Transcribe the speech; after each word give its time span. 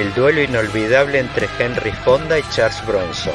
El 0.00 0.14
duelo 0.14 0.40
inolvidable 0.40 1.18
entre 1.18 1.46
Henry 1.58 1.92
Fonda 1.92 2.38
y 2.38 2.42
Charles 2.48 2.82
Bronson. 2.86 3.34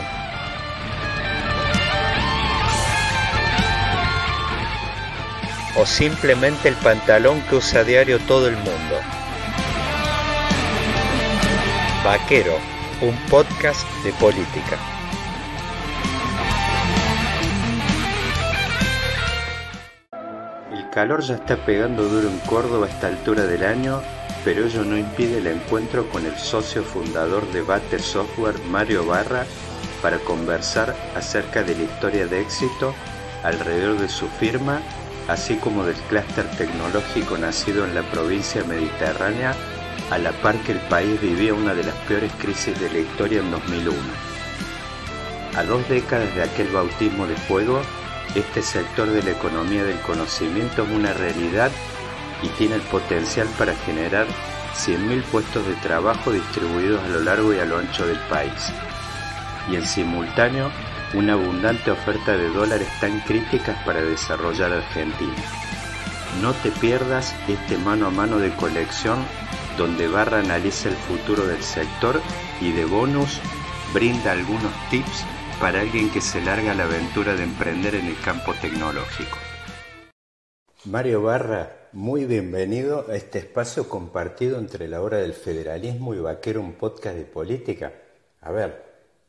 O 5.78 5.86
simplemente 5.86 6.70
el 6.70 6.76
pantalón 6.78 7.40
que 7.42 7.58
usa 7.58 7.82
a 7.82 7.84
diario 7.84 8.18
todo 8.22 8.48
el 8.48 8.56
mundo. 8.56 9.00
Vaquero, 12.04 12.58
un 13.02 13.16
podcast 13.30 13.88
de 14.04 14.12
política. 14.14 14.80
El 20.73 20.90
calor 20.90 21.22
ya 21.22 21.36
está 21.36 21.58
pegando 21.58 22.06
duro 22.06 22.28
en 22.28 22.40
Córdoba 22.40 22.88
a 22.88 22.90
esta 22.90 23.06
altura 23.06 23.44
del 23.44 23.64
año 23.64 24.02
pero 24.46 24.64
ello 24.64 24.86
no 24.86 24.96
impide 24.96 25.40
el 25.40 25.48
encuentro 25.48 26.08
con 26.10 26.24
el 26.24 26.38
socio 26.38 26.84
fundador 26.84 27.52
de 27.52 27.64
Bate 27.64 27.98
Software, 27.98 28.60
Mario 28.70 29.04
Barra, 29.04 29.44
para 30.04 30.20
conversar 30.20 30.96
acerca 31.16 31.64
de 31.64 31.74
la 31.76 31.84
historia 31.84 32.28
de 32.28 32.42
éxito 32.42 32.94
alrededor 33.44 34.00
de 34.00 34.08
su 34.08 34.28
firma, 34.28 34.82
así 35.28 35.56
como 35.56 35.84
del 35.84 35.96
clúster 36.10 36.46
tecnológico 36.58 37.40
nacido 37.40 37.86
en 37.86 37.96
la 37.96 38.04
provincia 38.04 38.64
mediterránea, 38.66 39.56
a 40.12 40.20
la 40.20 40.32
par 40.32 40.56
que 40.60 40.73
el 40.73 40.80
país 40.90 41.20
vivía 41.20 41.56
una 41.56 41.73
de 41.73 41.84
las 41.84 41.96
peores 42.08 42.32
crisis 42.40 42.80
de 42.80 42.92
la 42.92 43.00
historia 43.00 43.40
en 43.40 43.50
2001. 43.50 43.98
A 45.58 45.64
dos 45.64 45.90
décadas 45.90 46.34
de 46.36 46.44
aquel 46.44 46.68
bautismo 46.68 47.26
de 47.26 47.36
fuego, 47.36 47.82
este 48.36 48.62
sector 48.62 49.10
de 49.10 49.23
la 49.23 49.32
economía 49.32 49.84
del 49.84 50.00
conocimiento 50.02 50.84
es 50.84 50.90
una 50.92 51.14
realidad 51.14 51.72
y 52.46 52.50
tiene 52.58 52.76
el 52.76 52.82
potencial 52.82 53.48
para 53.58 53.74
generar 53.76 54.28
100.000 54.76 55.24
puestos 55.24 55.66
de 55.66 55.74
trabajo 55.76 56.32
distribuidos 56.32 57.04
a 57.04 57.08
lo 57.08 57.22
largo 57.22 57.54
y 57.54 57.60
a 57.60 57.66
lo 57.66 57.80
ancho 57.80 58.06
del 58.06 58.20
país. 58.30 58.72
Y 59.72 59.76
en 59.76 59.86
simultáneo, 59.86 60.70
una 61.14 61.34
abundante 61.34 61.92
oferta 61.92 62.38
de 62.38 62.50
dólares 62.50 62.88
tan 63.00 63.20
críticas 63.22 63.82
para 63.84 64.02
desarrollar 64.02 64.73
Argentina. 64.73 65.34
No 66.42 66.54
te 66.54 66.70
pierdas 66.72 67.34
este 67.48 67.78
mano 67.78 68.08
a 68.08 68.12
mano 68.12 68.38
de 68.38 68.52
colección 68.56 69.18
donde 69.78 70.08
Barra 70.08 70.40
analiza 70.40 70.90
el 70.90 70.96
futuro 70.96 71.46
del 71.48 71.64
sector 71.64 72.22
y 72.62 72.72
de 72.72 72.86
bonus 72.86 73.40
brinda 73.94 74.34
algunos 74.34 74.72
tips 74.90 75.26
para 75.60 75.82
alguien 75.82 76.10
que 76.10 76.22
se 76.22 76.42
larga 76.42 76.73
la 76.73 76.84
aventura 76.84 77.36
de 77.36 77.44
emprender 77.44 77.96
en 77.96 78.08
el 78.08 78.20
campo 78.20 78.54
tecnológico. 78.62 79.38
Mario 80.86 81.23
Barra, 81.23 81.89
muy 81.94 82.25
bienvenido 82.25 83.08
a 83.09 83.16
este 83.16 83.39
espacio 83.39 83.89
compartido 83.89 84.59
entre 84.59 84.88
la 84.88 85.02
hora 85.02 85.17
del 85.17 85.33
federalismo 85.33 86.14
y 86.14 86.19
Vaquero, 86.19 86.61
un 86.61 86.73
podcast 86.73 87.17
de 87.17 87.23
política. 87.23 87.92
A 88.42 88.52
ver, 88.52 88.83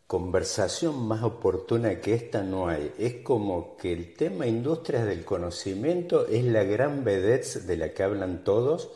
conversación 0.07 1.09
más 1.09 1.23
oportuna 1.23 1.99
que 1.99 2.13
esta 2.13 2.43
no 2.43 2.69
hay. 2.69 2.93
Es 2.99 3.23
como 3.23 3.75
que 3.79 3.95
el 3.95 4.13
tema 4.13 4.47
industrias 4.47 5.07
del 5.07 5.25
conocimiento 5.25 6.27
es 6.27 6.45
la 6.45 6.63
gran 6.65 7.05
vedette 7.05 7.63
de 7.63 7.77
la 7.79 7.95
que 7.95 8.03
hablan 8.03 8.45
todos 8.45 8.91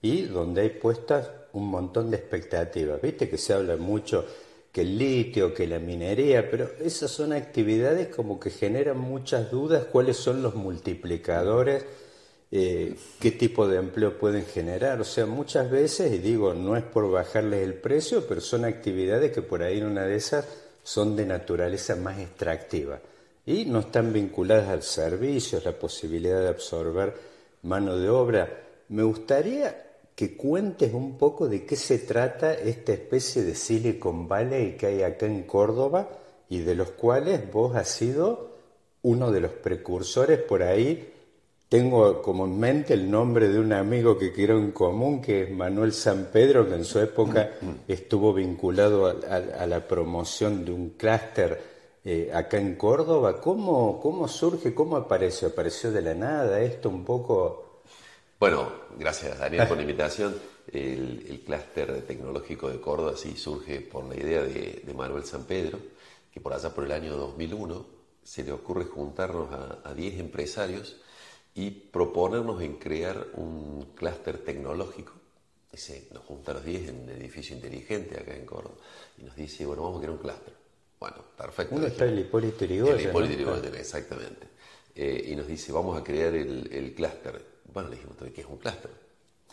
y 0.00 0.22
donde 0.22 0.62
hay 0.62 0.70
puestas 0.70 1.30
un 1.52 1.68
montón 1.68 2.10
de 2.10 2.16
expectativas. 2.16 3.02
Viste 3.02 3.28
que 3.28 3.36
se 3.36 3.52
habla 3.52 3.76
mucho 3.76 4.24
que 4.72 4.80
el 4.80 4.96
litio, 4.96 5.52
que 5.52 5.66
la 5.66 5.80
minería, 5.80 6.50
pero 6.50 6.70
esas 6.80 7.10
son 7.10 7.34
actividades 7.34 8.08
como 8.08 8.40
que 8.40 8.48
generan 8.48 8.96
muchas 8.96 9.50
dudas 9.50 9.84
cuáles 9.84 10.16
son 10.16 10.42
los 10.42 10.54
multiplicadores 10.54 11.84
eh, 12.50 12.94
qué 13.20 13.30
tipo 13.32 13.66
de 13.66 13.78
empleo 13.78 14.18
pueden 14.18 14.44
generar. 14.46 15.00
O 15.00 15.04
sea, 15.04 15.26
muchas 15.26 15.70
veces, 15.70 16.12
y 16.12 16.18
digo, 16.18 16.54
no 16.54 16.76
es 16.76 16.84
por 16.84 17.10
bajarles 17.10 17.62
el 17.62 17.74
precio, 17.74 18.26
pero 18.26 18.40
son 18.40 18.64
actividades 18.64 19.32
que 19.32 19.42
por 19.42 19.62
ahí 19.62 19.78
en 19.78 19.86
una 19.86 20.04
de 20.04 20.16
esas 20.16 20.46
son 20.82 21.16
de 21.16 21.26
naturaleza 21.26 21.96
más 21.96 22.18
extractiva 22.20 23.00
y 23.44 23.64
no 23.64 23.80
están 23.80 24.12
vinculadas 24.12 24.68
al 24.68 24.82
servicio, 24.82 25.60
la 25.64 25.72
posibilidad 25.72 26.40
de 26.40 26.48
absorber 26.48 27.14
mano 27.62 27.96
de 27.96 28.08
obra. 28.08 28.48
Me 28.88 29.04
gustaría 29.04 29.84
que 30.14 30.36
cuentes 30.36 30.92
un 30.94 31.18
poco 31.18 31.48
de 31.48 31.64
qué 31.64 31.76
se 31.76 31.98
trata 31.98 32.54
esta 32.54 32.92
especie 32.92 33.42
de 33.42 33.54
Silicon 33.54 34.26
Valley 34.26 34.76
que 34.76 34.86
hay 34.86 35.02
acá 35.02 35.26
en 35.26 35.44
Córdoba 35.44 36.08
y 36.48 36.60
de 36.60 36.74
los 36.74 36.90
cuales 36.90 37.50
vos 37.52 37.76
has 37.76 37.88
sido 37.88 38.56
uno 39.02 39.30
de 39.30 39.40
los 39.40 39.52
precursores 39.52 40.40
por 40.40 40.62
ahí 40.62 41.12
tengo 41.68 42.22
como 42.22 42.44
en 42.44 42.58
mente 42.58 42.94
el 42.94 43.10
nombre 43.10 43.48
de 43.48 43.58
un 43.58 43.72
amigo 43.72 44.16
que 44.16 44.32
quiero 44.32 44.58
en 44.58 44.70
común, 44.70 45.20
que 45.20 45.44
es 45.44 45.50
Manuel 45.50 45.92
San 45.92 46.26
Pedro, 46.32 46.68
que 46.68 46.74
en 46.74 46.84
su 46.84 47.00
época 47.00 47.54
estuvo 47.88 48.32
vinculado 48.32 49.06
a, 49.06 49.66
la 49.66 49.86
promoción 49.86 50.64
de 50.64 50.72
un 50.72 50.90
clúster 50.90 51.60
eh, 52.04 52.30
acá 52.32 52.58
en 52.58 52.76
Córdoba. 52.76 53.40
¿Cómo, 53.40 54.00
¿Cómo 54.00 54.28
surge, 54.28 54.74
cómo 54.74 54.96
apareció? 54.96 55.48
¿Apareció 55.48 55.90
de 55.90 56.02
la 56.02 56.14
nada 56.14 56.60
esto 56.60 56.88
un 56.88 57.04
poco? 57.04 57.80
Bueno, 58.38 58.70
gracias 58.96 59.38
Daniel 59.38 59.66
por 59.66 59.76
la 59.76 59.82
invitación. 59.82 60.36
El, 60.72 61.42
clúster 61.44 62.02
tecnológico 62.06 62.68
de 62.68 62.80
Córdoba 62.80 63.14
sí 63.16 63.36
surge 63.36 63.80
por 63.80 64.04
la 64.04 64.16
idea 64.16 64.42
de, 64.42 64.84
Manuel 64.96 65.24
San 65.24 65.44
Pedro, 65.44 65.78
que 66.32 66.40
por 66.40 66.52
allá 66.52 66.70
por 66.72 66.84
el 66.84 66.92
año 66.92 67.16
2001 67.16 67.86
se 68.22 68.44
le 68.44 68.52
ocurre 68.52 68.84
juntarnos 68.84 69.48
a 69.84 69.94
10 69.94 70.18
empresarios 70.18 70.96
y 71.56 71.70
proponernos 71.70 72.60
en 72.60 72.76
crear 72.76 73.28
un 73.34 73.92
clúster 73.94 74.38
tecnológico. 74.44 75.12
Nos 76.12 76.24
junta 76.24 76.54
los 76.54 76.64
10 76.64 76.88
en 76.88 77.02
un 77.02 77.10
edificio 77.10 77.56
inteligente 77.56 78.18
acá 78.18 78.34
en 78.34 78.46
Córdoba 78.46 78.76
y 79.18 79.24
nos 79.24 79.34
dice, 79.34 79.66
bueno, 79.66 79.82
vamos 79.82 79.98
a 79.98 80.00
crear 80.00 80.12
un 80.12 80.22
clúster. 80.22 80.54
Bueno, 81.00 81.16
perfecto. 81.36 81.74
Uno 81.74 81.86
está 81.86 82.04
el 82.04 82.18
Hipólito 82.18 82.64
Yrigoyen. 82.64 83.00
El 83.00 83.10
Hipólito 83.10 83.34
Yrigoyen, 83.34 83.74
exactamente. 83.74 84.48
Eh, 84.94 85.28
y 85.28 85.36
nos 85.36 85.46
dice, 85.46 85.72
vamos 85.72 85.98
a 85.98 86.04
crear 86.04 86.34
el, 86.34 86.72
el 86.72 86.94
clúster. 86.94 87.42
Bueno, 87.72 87.88
le 87.88 87.96
dijimos, 87.96 88.16
¿qué 88.34 88.40
es 88.40 88.46
un 88.46 88.58
clúster? 88.58 88.90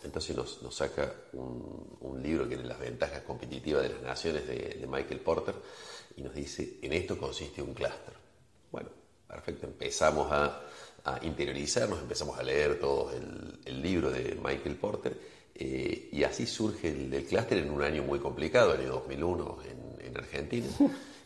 Entonces 0.04 0.36
nos, 0.36 0.62
nos 0.62 0.76
saca 0.76 1.14
un, 1.34 1.98
un, 2.02 2.22
libro 2.22 2.44
que 2.44 2.56
tiene 2.56 2.68
las 2.68 2.80
ventajas 2.80 3.22
competitivas 3.22 3.84
de 3.84 3.90
las 3.90 4.02
naciones 4.02 4.46
de, 4.46 4.78
de 4.80 4.88
Michael 4.88 5.22
Porter 5.22 5.56
y 6.18 6.22
nos 6.22 6.34
dice, 6.34 6.80
en 6.82 6.92
esto 6.92 7.18
consiste 7.18 7.62
un 7.62 7.74
clúster. 7.74 8.14
Bueno, 8.72 8.90
perfecto, 9.28 9.68
empezamos 9.68 10.30
a 10.32 10.62
a 11.06 11.20
interiorizarnos, 11.24 12.00
empezamos 12.00 12.38
a 12.40 12.44
leer 12.44 12.80
todo 12.80 13.12
el, 13.12 13.82
libro 13.82 14.12
de 14.12 14.40
Michael 14.42 14.76
Porter 14.76 15.20
eh, 15.56 16.10
y 16.12 16.24
así 16.24 16.46
surge 16.46 16.90
el, 16.90 17.26
clúster 17.26 17.58
en 17.58 17.70
un 17.70 17.82
año 17.82 18.04
muy 18.04 18.20
complicado, 18.20 18.74
el 18.74 18.82
año 18.82 18.92
2001 18.94 19.58
en, 19.70 19.84
Argentina, 20.16 20.68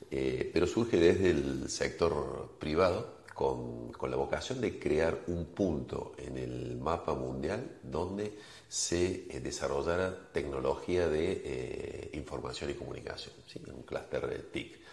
eh, 0.09 0.49
pero 0.53 0.65
surge 0.65 0.97
desde 0.97 1.31
el 1.31 1.69
sector 1.69 2.55
privado 2.57 3.17
con, 3.33 3.91
con, 3.91 4.09
la 4.09 4.15
vocación 4.15 4.61
de 4.61 4.79
crear 4.79 5.23
un 5.27 5.47
punto 5.47 6.13
en 6.17 6.38
el 6.38 6.77
mapa 6.77 7.13
mundial 7.13 7.80
donde 7.83 8.38
se 8.69 9.27
eh, 9.30 9.41
desarrollara 9.41 10.31
tecnología 10.31 11.09
de 11.09 12.09
información 12.13 12.69
y 12.69 12.75
comunicación, 12.75 13.35
¿sí? 13.45 13.62
un 13.68 13.83
clúster 13.83 14.50
TIC. 14.53 14.87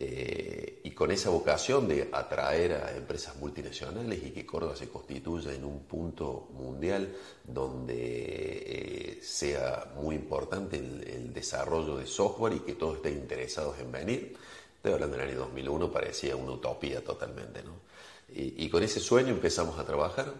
Eh, 0.00 0.80
y 0.82 0.90
con 0.90 1.12
esa 1.12 1.30
vocación 1.30 1.86
de 1.86 2.08
atraer 2.12 2.72
a 2.72 2.96
empresas 2.96 3.36
multinacionales 3.36 4.22
y 4.24 4.30
que 4.30 4.44
Córdoba 4.44 4.74
se 4.74 4.88
constituya 4.88 5.52
en 5.52 5.64
un 5.64 5.84
punto 5.84 6.48
mundial 6.52 7.14
donde 7.44 7.94
eh, 7.96 9.18
sea 9.22 9.92
muy 9.94 10.16
importante 10.16 10.78
el, 10.78 11.32
desarrollo 11.32 11.96
de 11.96 12.06
software 12.06 12.54
y 12.54 12.60
que 12.60 12.74
todos 12.74 12.96
estén 12.96 13.14
interesados 13.14 13.78
en 13.80 13.90
venir. 13.90 14.36
Estoy 14.76 14.92
hablando 14.92 15.16
del 15.16 15.28
año 15.28 15.38
2001, 15.40 15.90
parecía 15.90 16.36
una 16.36 16.52
utopía 16.52 17.02
totalmente. 17.02 17.62
¿no? 17.62 17.72
Y, 18.32 18.68
con 18.68 18.82
ese 18.82 19.00
sueño 19.00 19.30
empezamos 19.30 19.78
a 19.78 19.84
trabajar. 19.84 20.32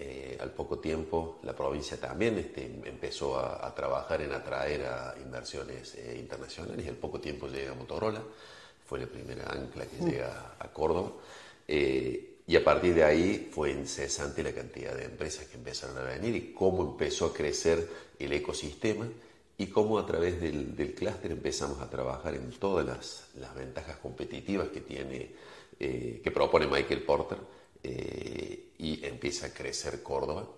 Eh, 0.00 0.38
al 0.40 0.52
poco 0.52 0.78
tiempo 0.78 1.40
la 1.42 1.56
provincia 1.56 1.98
también 1.98 2.38
este, 2.38 2.64
empezó 2.84 3.36
a, 3.36 3.66
a, 3.66 3.74
trabajar 3.74 4.22
en 4.22 4.32
atraer 4.32 4.86
a 4.86 5.16
inversiones 5.20 5.98
internacionales 6.16 6.86
y 6.86 6.88
al 6.88 6.94
poco 6.94 7.20
tiempo 7.20 7.48
llega 7.48 7.74
Motorola 7.74 8.22
fue 8.88 8.98
la 8.98 9.06
primera 9.06 9.44
ancla 9.52 9.84
que 9.86 10.02
llega 10.02 10.54
a 10.58 10.72
Córdoba. 10.72 11.12
Eh, 11.66 12.36
y 12.46 12.56
a 12.56 12.64
partir 12.64 12.94
de 12.94 13.04
ahí 13.04 13.50
fue 13.52 13.72
incesante 13.72 14.42
la 14.42 14.52
cantidad 14.52 14.96
de 14.96 15.04
empresas 15.04 15.44
que 15.46 15.58
empezaron 15.58 15.98
a 15.98 16.02
venir 16.02 16.34
y 16.34 16.54
cómo 16.54 16.82
empezó 16.82 17.26
a 17.26 17.34
crecer 17.34 17.86
el 18.18 18.32
ecosistema 18.32 19.06
y 19.58 19.66
cómo 19.66 19.98
a 19.98 20.06
través 20.06 20.40
del, 20.40 20.74
del 20.74 20.94
clúster 20.94 21.30
empezamos 21.32 21.80
a 21.80 21.90
trabajar 21.90 22.34
en 22.34 22.50
todas 22.52 22.86
las, 22.86 23.54
ventajas 23.54 23.98
competitivas 23.98 24.68
que 24.68 24.80
tiene, 24.80 25.30
eh, 25.78 26.22
que 26.24 26.30
propone 26.30 26.66
Michael 26.66 27.02
Porter 27.02 27.38
eh, 27.82 28.70
y 28.78 29.04
empieza 29.04 29.48
a 29.48 29.50
crecer 29.50 30.02
Córdoba, 30.02 30.48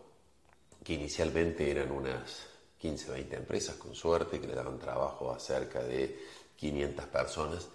que 0.84 0.92
inicialmente 0.92 1.68
eran 1.68 1.90
unas 1.90 2.46
15, 2.78 3.10
20 3.10 3.36
empresas 3.36 3.74
con 3.74 3.96
suerte 3.96 4.40
que 4.40 4.46
le 4.46 4.54
daban 4.54 4.78
trabajo 4.78 5.32
a 5.32 5.40
cerca 5.40 5.82
de 5.82 6.16
500 6.56 7.04
personas 7.06 7.68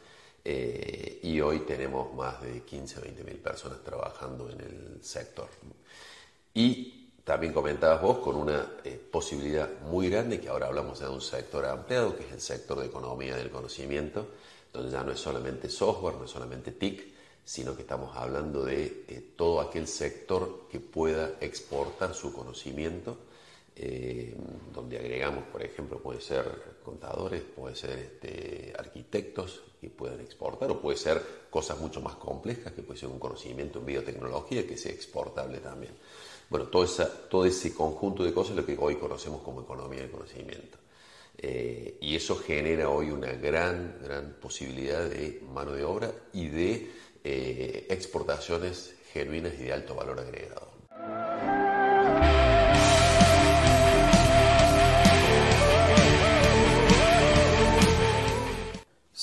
eh, 0.47 1.19
y 1.23 1.41
hoy 1.41 1.61
tenemos 1.61 2.13
más 2.13 2.39
de 2.43 2.61
15, 2.61 3.01
20 3.01 3.23
mil 3.23 3.37
personas 3.37 3.83
trabajando 3.83 4.47
en 4.51 4.61
el 4.61 5.03
sector. 5.03 5.49
Y 6.53 7.09
también 7.23 7.51
comentabas 7.51 7.99
vos 7.99 8.19
con 8.19 8.35
una 8.35 8.73
eh, 8.83 9.01
posibilidad 9.11 9.67
muy 9.81 10.07
grande, 10.07 10.39
que 10.39 10.47
ahora 10.47 10.67
hablamos 10.67 10.99
de 10.99 11.09
un 11.09 11.21
sector 11.21 11.65
ampliado, 11.65 12.15
que 12.15 12.23
es 12.23 12.31
el 12.31 12.41
sector 12.41 12.79
de 12.79 12.85
economía 12.85 13.35
del 13.35 13.49
conocimiento, 13.49 14.27
donde 14.71 14.91
ya 14.91 15.03
no 15.03 15.11
es 15.11 15.19
solamente 15.19 15.67
software, 15.67 16.15
no 16.15 16.25
es 16.25 16.31
solamente 16.31 16.71
TIC, 16.71 17.15
sino 17.43 17.75
que 17.75 17.81
estamos 17.81 18.15
hablando 18.15 18.63
de 18.63 19.05
eh, 19.07 19.33
todo 19.35 19.61
aquel 19.61 19.87
sector 19.87 20.67
que 20.69 20.79
pueda 20.79 21.31
exportar 21.41 22.13
su 22.13 22.31
conocimiento, 22.31 23.17
eh, 23.77 24.35
donde 24.73 24.97
agregamos, 24.97 25.43
por 25.45 25.61
ejemplo, 25.61 25.99
puede 25.99 26.21
ser 26.21 26.45
contadores, 26.83 27.41
puede 27.41 27.75
ser 27.75 27.97
este, 27.99 28.73
arquitectos 28.77 29.63
que 29.81 29.89
puedan 29.89 30.21
exportar, 30.21 30.71
o 30.71 30.79
puede 30.79 30.97
ser 30.97 31.21
cosas 31.49 31.79
mucho 31.79 31.99
más 32.01 32.15
complejas, 32.15 32.73
que 32.73 32.83
puede 32.83 32.99
ser 32.99 33.09
un 33.09 33.19
conocimiento 33.19 33.79
en 33.79 33.85
biotecnología 33.85 34.65
que 34.65 34.77
sea 34.77 34.91
exportable 34.91 35.59
también. 35.59 35.93
Bueno, 36.49 36.67
todo, 36.67 36.85
todo 37.29 37.45
ese 37.45 37.73
conjunto 37.73 38.23
de 38.23 38.33
cosas 38.33 38.51
es 38.51 38.57
lo 38.57 38.65
que 38.65 38.77
hoy 38.79 38.95
conocemos 38.95 39.41
como 39.41 39.61
economía 39.61 40.01
del 40.01 40.11
conocimiento. 40.11 40.77
Eh, 41.37 41.97
y 41.99 42.15
eso 42.15 42.37
genera 42.37 42.89
hoy 42.89 43.11
una 43.11 43.33
gran, 43.33 43.99
gran 44.01 44.37
posibilidad 44.39 45.03
de 45.09 45.41
mano 45.53 45.73
de 45.73 45.83
obra 45.83 46.11
y 46.31 46.47
de 46.47 46.91
eh, 47.23 47.87
exportaciones 47.89 48.95
genuinas 49.11 49.53
y 49.55 49.63
de 49.63 49.73
alto 49.73 49.95
valor 49.95 50.19
agregado. 50.19 50.74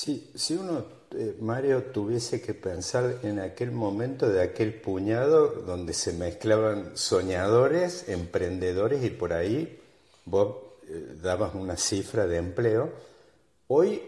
Sí, 0.03 0.29
si 0.35 0.55
uno 0.55 0.83
eh, 1.11 1.37
Mario 1.39 1.81
tuviese 1.83 2.41
que 2.41 2.53
pensar 2.53 3.19
en 3.23 3.39
aquel 3.39 3.71
momento 3.71 4.27
de 4.27 4.41
aquel 4.41 4.73
puñado 4.73 5.47
donde 5.47 5.93
se 5.93 6.11
mezclaban 6.11 6.97
soñadores, 6.97 8.09
emprendedores 8.09 9.01
y 9.05 9.11
por 9.11 9.31
ahí 9.31 9.79
vos 10.25 10.57
eh, 10.89 11.15
dabas 11.21 11.55
una 11.55 11.77
cifra 11.77 12.27
de 12.27 12.35
empleo, 12.35 12.91
hoy, 13.67 14.01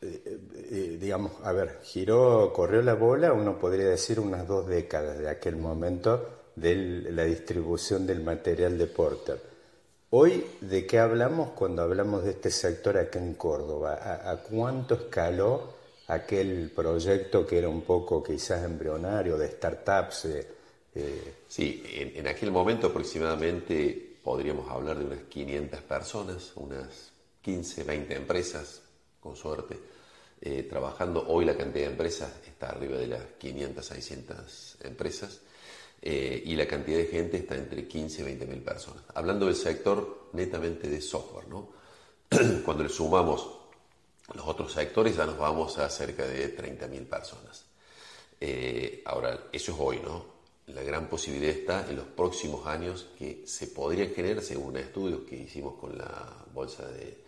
eh, 0.00 0.96
digamos, 0.98 1.32
a 1.42 1.52
ver, 1.52 1.80
giró, 1.82 2.50
corrió 2.54 2.80
la 2.80 2.94
bola, 2.94 3.34
uno 3.34 3.58
podría 3.58 3.90
decir 3.90 4.20
unas 4.20 4.48
dos 4.48 4.66
décadas 4.66 5.18
de 5.18 5.28
aquel 5.28 5.56
momento 5.56 6.30
de 6.56 6.76
la 7.10 7.24
distribución 7.24 8.06
del 8.06 8.22
material 8.22 8.78
de 8.78 8.86
Porter. 8.86 9.51
Hoy, 10.14 10.44
¿de 10.60 10.86
qué 10.86 10.98
hablamos 10.98 11.50
cuando 11.50 11.82
hablamos 11.82 12.24
de 12.24 12.32
este 12.32 12.50
sector 12.50 12.98
acá 12.98 13.18
en 13.18 13.34
Córdoba? 13.34 13.94
a 14.24 14.36
cuánto 14.42 14.94
escaló? 14.94 15.82
aquel 16.12 16.70
proyecto 16.70 17.46
que 17.46 17.58
era 17.58 17.68
un 17.68 17.82
poco 17.82 18.22
quizás 18.22 18.64
embrionario 18.64 19.36
de 19.36 19.48
startups. 19.48 20.24
Eh, 20.26 20.48
eh. 20.94 21.34
Sí, 21.48 21.82
en, 21.86 22.26
aquel 22.26 22.50
momento 22.50 22.88
aproximadamente 22.88 24.18
podríamos 24.22 24.70
hablar 24.70 24.98
de 24.98 25.06
unas 25.06 25.22
500 25.22 25.80
personas, 25.80 26.52
unas 26.56 27.12
15, 27.40 27.84
20 27.84 28.14
empresas, 28.14 28.82
con 29.20 29.36
suerte, 29.36 29.78
eh, 30.40 30.64
trabajando. 30.68 31.24
Hoy 31.28 31.44
la 31.44 31.56
cantidad 31.56 31.86
de 31.86 31.92
empresas 31.92 32.30
está 32.46 32.70
arriba 32.70 32.96
de 32.98 33.06
las 33.06 33.22
500, 33.38 33.84
600 33.84 34.76
empresas. 34.82 35.40
Y 36.02 36.56
la 36.56 36.66
cantidad 36.66 36.98
de 36.98 37.06
gente 37.06 37.36
está 37.36 37.54
entre 37.54 37.86
15 37.86 38.22
y 38.22 38.24
20 38.24 38.46
mil 38.46 38.60
personas. 38.60 39.04
Hablando 39.14 39.46
del 39.46 39.54
sector 39.54 40.30
netamente 40.32 40.88
de 40.88 41.00
software, 41.00 41.46
¿no? 41.48 41.68
Cuando 42.64 42.82
le 42.82 42.88
sumamos 42.88 43.62
los 44.34 44.46
otros 44.46 44.72
sectores 44.72 45.16
ya 45.16 45.26
nos 45.26 45.38
vamos 45.38 45.78
a 45.78 45.88
cerca 45.90 46.26
de 46.26 46.56
30.000 46.56 47.06
personas. 47.06 47.64
Eh, 48.40 49.02
ahora, 49.04 49.48
eso 49.52 49.72
es 49.72 49.78
hoy, 49.78 50.00
¿no? 50.02 50.32
La 50.66 50.82
gran 50.82 51.08
posibilidad 51.08 51.54
está 51.54 51.88
en 51.88 51.96
los 51.96 52.06
próximos 52.06 52.66
años 52.66 53.08
que 53.18 53.42
se 53.46 53.66
podría 53.68 54.06
generar, 54.08 54.42
según 54.42 54.76
estudios 54.76 55.20
que 55.28 55.36
hicimos 55.36 55.74
con 55.78 55.98
la 55.98 56.44
Bolsa 56.54 56.88
de, 56.88 57.18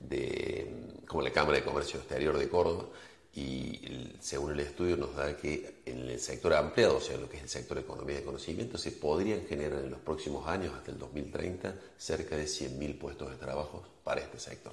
de 0.00 0.98
como 1.06 1.22
la 1.22 1.30
Cámara 1.30 1.58
de 1.58 1.64
Comercio 1.64 2.00
Exterior 2.00 2.36
de 2.36 2.48
Córdoba, 2.48 2.86
y 3.34 3.80
según 4.20 4.52
el 4.52 4.60
estudio 4.60 4.96
nos 4.96 5.14
da 5.14 5.36
que 5.36 5.82
en 5.86 6.00
el 6.00 6.18
sector 6.18 6.52
ampliado, 6.54 6.96
o 6.96 7.00
sea, 7.00 7.16
lo 7.16 7.28
que 7.28 7.36
es 7.36 7.44
el 7.44 7.48
sector 7.48 7.76
de 7.76 7.84
economía 7.84 8.16
de 8.16 8.24
conocimiento, 8.24 8.76
se 8.76 8.92
podrían 8.92 9.44
generar 9.46 9.84
en 9.84 9.90
los 9.90 10.00
próximos 10.00 10.46
años, 10.48 10.74
hasta 10.74 10.90
el 10.90 10.98
2030, 10.98 11.74
cerca 11.96 12.36
de 12.36 12.44
100.000 12.44 12.98
puestos 12.98 13.30
de 13.30 13.36
trabajo 13.36 13.84
para 14.02 14.20
este 14.20 14.38
sector. 14.38 14.72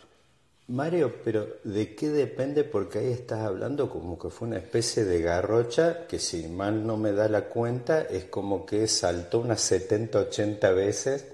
Mario, 0.69 1.21
pero 1.23 1.47
¿de 1.63 1.95
qué 1.95 2.09
depende? 2.09 2.65
Porque 2.65 2.99
ahí 2.99 3.11
estás 3.11 3.39
hablando 3.39 3.89
como 3.89 4.19
que 4.19 4.29
fue 4.29 4.49
una 4.49 4.57
especie 4.57 5.05
de 5.05 5.21
garrocha 5.21 6.07
que 6.07 6.19
si 6.19 6.47
mal 6.47 6.85
no 6.85 6.97
me 6.97 7.13
da 7.13 7.29
la 7.29 7.45
cuenta 7.45 8.01
es 8.01 8.25
como 8.25 8.65
que 8.65 8.87
saltó 8.89 9.39
unas 9.39 9.61
70, 9.61 10.19
80 10.19 10.71
veces, 10.71 11.25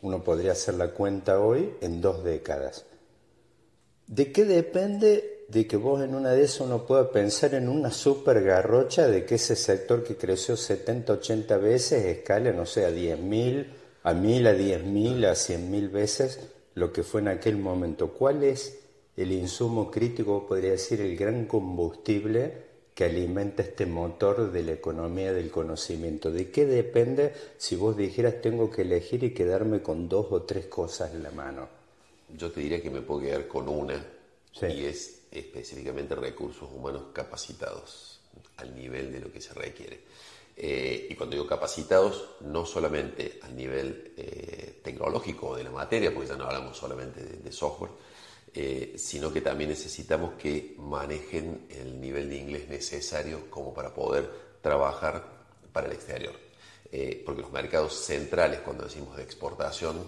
uno 0.00 0.24
podría 0.24 0.52
hacer 0.52 0.74
la 0.74 0.88
cuenta 0.88 1.38
hoy, 1.38 1.74
en 1.82 2.00
dos 2.00 2.24
décadas. 2.24 2.84
¿De 4.08 4.32
qué 4.32 4.44
depende 4.44 5.31
de 5.52 5.66
que 5.66 5.76
vos 5.76 6.02
en 6.02 6.14
una 6.14 6.30
de 6.30 6.44
esas 6.44 6.62
uno 6.62 6.86
pueda 6.86 7.10
pensar 7.10 7.54
en 7.54 7.68
una 7.68 7.90
super 7.90 8.42
garrocha 8.42 9.06
de 9.06 9.24
que 9.24 9.34
ese 9.34 9.54
sector 9.54 10.02
que 10.02 10.16
creció 10.16 10.56
70, 10.56 11.12
80 11.12 11.56
veces 11.58 12.04
escale, 12.04 12.52
no 12.52 12.64
sé, 12.64 12.86
a 12.86 12.90
10.000, 12.90 13.66
a 14.02 14.14
1.000, 14.14 14.46
a 14.48 14.54
10.000, 14.54 15.26
a 15.26 15.32
100.000 15.32 15.90
veces? 15.90 16.40
lo 16.74 16.92
que 16.92 17.02
fue 17.02 17.20
en 17.20 17.28
aquel 17.28 17.56
momento. 17.56 18.12
¿Cuál 18.12 18.44
es 18.44 18.78
el 19.16 19.32
insumo 19.32 19.90
crítico, 19.90 20.46
podría 20.46 20.72
decir, 20.72 21.00
el 21.00 21.16
gran 21.16 21.46
combustible 21.46 22.72
que 22.94 23.04
alimenta 23.04 23.62
este 23.62 23.86
motor 23.86 24.52
de 24.52 24.62
la 24.62 24.72
economía 24.72 25.32
del 25.32 25.50
conocimiento? 25.50 26.30
¿De 26.30 26.50
qué 26.50 26.66
depende 26.66 27.32
si 27.58 27.76
vos 27.76 27.96
dijeras 27.96 28.40
tengo 28.40 28.70
que 28.70 28.82
elegir 28.82 29.24
y 29.24 29.34
quedarme 29.34 29.82
con 29.82 30.08
dos 30.08 30.26
o 30.30 30.42
tres 30.42 30.66
cosas 30.66 31.14
en 31.14 31.22
la 31.22 31.30
mano? 31.30 31.68
Yo 32.36 32.50
te 32.50 32.60
diría 32.60 32.80
que 32.80 32.90
me 32.90 33.02
puedo 33.02 33.20
quedar 33.20 33.46
con 33.46 33.68
una 33.68 34.02
y 34.62 34.84
es 34.84 35.21
específicamente 35.32 36.14
recursos 36.14 36.68
humanos 36.70 37.04
capacitados 37.12 38.20
al 38.58 38.74
nivel 38.74 39.12
de 39.12 39.20
lo 39.20 39.32
que 39.32 39.40
se 39.40 39.54
requiere. 39.54 40.00
Eh, 40.56 41.08
y 41.10 41.14
cuando 41.14 41.34
digo 41.34 41.46
capacitados, 41.46 42.36
no 42.40 42.66
solamente 42.66 43.38
al 43.42 43.56
nivel 43.56 44.12
eh, 44.16 44.80
tecnológico 44.82 45.56
de 45.56 45.64
la 45.64 45.70
materia, 45.70 46.12
porque 46.12 46.28
ya 46.28 46.36
no 46.36 46.44
hablamos 46.44 46.76
solamente 46.76 47.22
de, 47.24 47.52
software, 47.52 47.92
eh, 48.54 48.94
sino 48.96 49.32
que 49.32 49.40
también 49.40 49.70
necesitamos 49.70 50.34
que 50.34 50.74
manejen 50.78 51.66
el 51.70 51.98
nivel 52.00 52.28
de 52.28 52.36
inglés 52.36 52.68
necesario 52.68 53.50
como 53.50 53.72
para 53.72 53.94
poder 53.94 54.28
trabajar 54.60 55.24
para 55.72 55.86
el 55.86 55.94
exterior. 55.94 56.34
porque 57.24 57.40
los 57.40 57.50
mercados 57.50 57.94
centrales, 57.94 58.60
cuando 58.60 58.84
decimos 58.84 59.16
de 59.16 59.22
exportación, 59.22 60.06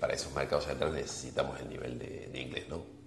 para 0.00 0.14
esos 0.14 0.34
mercados 0.34 0.64
centrales 0.64 1.06
necesitamos 1.06 1.60
el 1.60 1.68
nivel 1.68 1.98
de, 2.00 2.26
de 2.26 2.40
inglés, 2.40 2.68
¿no? 2.68 2.97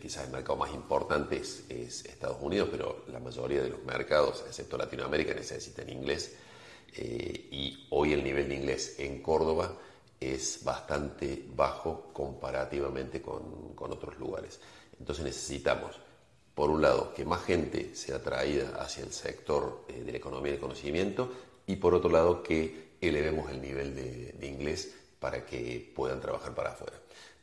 Quizás 0.00 0.24
el 0.24 0.32
mercado 0.32 0.56
más 0.56 0.72
importante 0.72 1.36
es, 1.36 1.64
Estados 2.04 2.38
Unidos, 2.40 2.68
pero 2.70 3.04
la 3.08 3.20
mayoría 3.20 3.62
de 3.62 3.70
los 3.70 3.82
mercados, 3.84 4.44
excepto 4.46 4.76
Latinoamérica, 4.76 5.34
necesitan 5.34 5.88
inglés. 5.88 6.36
Eh, 6.96 7.48
y 7.50 7.86
hoy 7.90 8.12
el 8.12 8.24
nivel 8.24 8.48
de 8.48 8.54
inglés 8.54 8.96
en 8.98 9.22
Córdoba 9.22 9.76
es 10.18 10.64
bastante 10.64 11.44
bajo 11.54 12.10
comparativamente 12.12 13.20
con, 13.20 13.74
otros 13.76 14.18
lugares. 14.18 14.60
Entonces 14.98 15.24
necesitamos, 15.24 15.96
por 16.54 16.70
un 16.70 16.80
lado, 16.80 17.12
que 17.14 17.24
más 17.24 17.44
gente 17.44 17.94
sea 17.94 18.16
atraída 18.16 18.80
hacia 18.80 19.04
el 19.04 19.12
sector 19.12 19.84
eh, 19.88 20.02
de 20.02 20.12
la 20.12 20.18
economía 20.18 20.52
del 20.52 20.60
conocimiento 20.60 21.30
y 21.66 21.76
por 21.76 21.94
otro 21.94 22.10
lado, 22.10 22.42
que 22.42 22.96
elevemos 23.00 23.50
el 23.50 23.60
nivel 23.60 23.94
de 23.94 24.46
inglés 24.46 24.94
para 25.18 25.44
que 25.44 25.92
puedan 25.94 26.20
trabajar 26.20 26.54
para 26.54 26.70
afuera. 26.70 26.96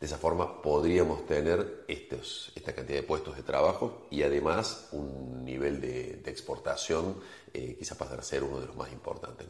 De 0.03 0.07
esa 0.07 0.17
forma 0.17 0.61
podríamos 0.61 1.25
tener 1.25 1.85
esta 1.87 2.73
cantidad 2.73 2.99
de 2.99 3.03
puestos 3.03 3.37
de 3.37 3.41
trabajo 3.41 4.05
y 4.11 4.23
además 4.23 4.89
un 4.91 5.45
nivel 5.45 5.79
de, 5.79 6.21
exportación 6.25 7.21
eh, 7.53 7.77
quizás 7.79 7.97
pasar 7.97 8.19
a 8.19 8.21
ser 8.21 8.43
uno 8.43 8.59
de 8.59 8.67
los 8.67 8.75
más 8.75 8.91
importantes. 8.91 9.47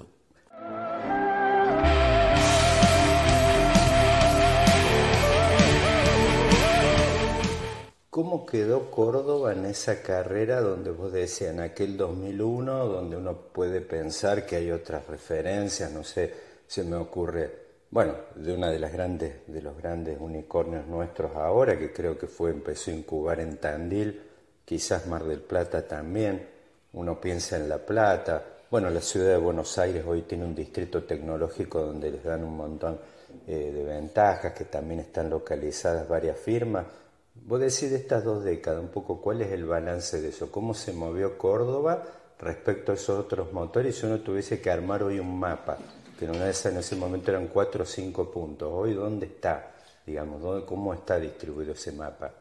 ¿Cómo 8.11 8.45
quedó 8.45 8.91
Córdoba 8.91 9.53
en 9.53 9.65
esa 9.65 10.03
carrera 10.03 10.61
donde 10.61 10.91
vos 10.91 11.11
decías 11.11 11.49
en 11.49 11.61
aquel 11.61 11.97
2001, 11.97 12.85
donde 12.89 13.17
uno 13.17 13.35
puede 13.51 13.81
pensar 13.81 14.45
que 14.45 14.57
hay 14.57 14.69
otras 14.69 15.07
referencias, 15.07 15.91
no 15.91 16.03
sé, 16.03 16.31
se 16.67 16.83
me 16.83 16.95
ocurre 16.95 17.62
bueno, 17.93 18.15
de 18.33 18.51
una 18.51 18.71
de 18.71 18.79
las 18.79 18.91
grandes, 18.91 19.45
de 19.45 19.61
los 19.61 19.77
grandes 19.77 20.17
unicornios 20.19 20.87
nuestros 20.87 21.35
ahora, 21.35 21.77
que 21.77 21.93
creo 21.93 22.17
que 22.17 22.25
fue, 22.25 22.49
empezó 22.49 22.89
a 22.89 22.95
incubar 22.95 23.39
en 23.39 23.57
Tandil, 23.57 24.19
quizás 24.65 25.05
Mar 25.05 25.23
del 25.23 25.41
Plata 25.41 25.87
también, 25.87 26.43
uno 26.93 27.21
piensa 27.21 27.55
en 27.55 27.69
La 27.69 27.77
Plata, 27.77 28.43
bueno, 28.71 28.89
la 28.89 28.99
ciudad 28.99 29.27
de 29.27 29.37
Buenos 29.37 29.77
Aires 29.77 30.03
hoy 30.07 30.23
tiene 30.23 30.43
un 30.43 30.55
distrito 30.55 31.03
tecnológico 31.03 31.83
donde 31.83 32.09
les 32.09 32.23
dan 32.23 32.43
un 32.43 32.57
montón 32.57 32.97
eh, 33.45 33.71
de 33.71 33.83
ventajas, 33.83 34.53
que 34.53 34.65
también 34.65 35.01
están 35.01 35.29
localizadas 35.29 36.07
varias 36.07 36.39
firmas. 36.39 36.87
Vos 37.35 37.59
decís 37.59 37.91
de 37.91 37.97
estas 37.97 38.23
dos 38.23 38.43
décadas, 38.43 38.81
un 38.81 38.87
poco 38.87 39.21
cuál 39.21 39.43
es 39.43 39.51
el 39.51 39.65
balance 39.65 40.19
de 40.19 40.29
eso, 40.29 40.51
cómo 40.51 40.73
se 40.73 40.93
movió 40.93 41.37
Córdoba 41.37 42.03
respecto 42.39 42.91
a 42.91 42.95
esos 42.95 43.19
otros 43.19 43.53
motores, 43.53 43.95
si 43.95 44.07
uno 44.07 44.21
tuviese 44.21 44.59
que 44.59 44.71
armar 44.71 45.03
hoy 45.03 45.19
un 45.19 45.39
mapa, 45.39 45.77
que 46.17 46.25
en, 46.25 46.31
una 46.31 46.45
de 46.45 46.51
esas, 46.51 46.71
en 46.71 46.79
ese 46.79 46.95
momento 46.95 47.31
eran 47.31 47.47
cuatro 47.47 47.83
o 47.83 47.85
cinco 47.85 48.29
puntos, 48.31 48.69
hoy 48.71 48.93
dónde 48.93 49.27
está, 49.27 49.75
digamos, 50.05 50.63
cómo 50.65 50.93
está 50.93 51.19
distribuido 51.19 51.73
ese 51.73 51.91
mapa. 51.91 52.31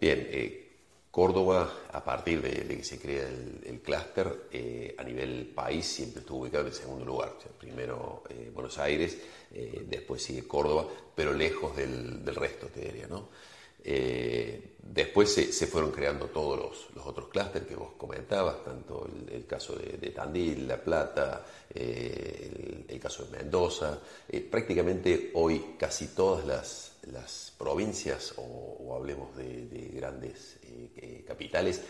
Bien, 0.00 0.26
eh, 0.30 0.64
Córdoba, 1.10 1.72
a 1.92 2.04
partir 2.04 2.40
de, 2.42 2.76
que 2.76 2.84
se 2.84 2.98
crea 3.00 3.26
el, 3.26 3.80
clúster, 3.80 4.48
eh, 4.52 4.94
a 4.96 5.02
nivel 5.02 5.50
país 5.54 5.86
siempre 5.86 6.20
estuvo 6.20 6.42
ubicado 6.42 6.64
en 6.64 6.70
el 6.70 6.74
segundo 6.74 7.04
lugar. 7.04 7.32
primero 7.58 8.22
eh, 8.28 8.50
Buenos 8.54 8.78
Aires, 8.78 9.18
después 9.50 10.22
sigue 10.22 10.46
Córdoba, 10.46 10.86
pero 11.14 11.32
lejos 11.32 11.74
del, 11.76 12.24
resto, 12.26 12.66
te 12.66 12.80
diría. 12.82 13.06
¿no? 13.08 13.28
Después 13.84 15.32
se, 15.32 15.66
fueron 15.66 15.90
creando 15.90 16.26
todos 16.26 16.58
los, 16.94 17.06
otros 17.06 17.28
clústeres 17.28 17.66
que 17.68 17.76
vos 17.76 17.92
comentabas, 17.96 18.64
tanto 18.64 19.08
el, 19.30 19.46
caso 19.46 19.76
de, 19.76 20.10
Tandil, 20.10 20.66
La 20.66 20.82
Plata, 20.82 21.44
el, 21.74 22.98
caso 23.00 23.24
de 23.24 23.38
Mendoza. 23.38 24.00
prácticamente 24.50 25.30
hoy 25.34 25.74
casi 25.78 26.08
todas 26.08 26.46
las, 26.46 27.54
provincias, 27.56 28.34
o, 28.36 28.94
hablemos 28.94 29.36
de, 29.36 29.90
grandes 29.94 30.58
eh, 30.62 31.24
capitales 31.26 31.82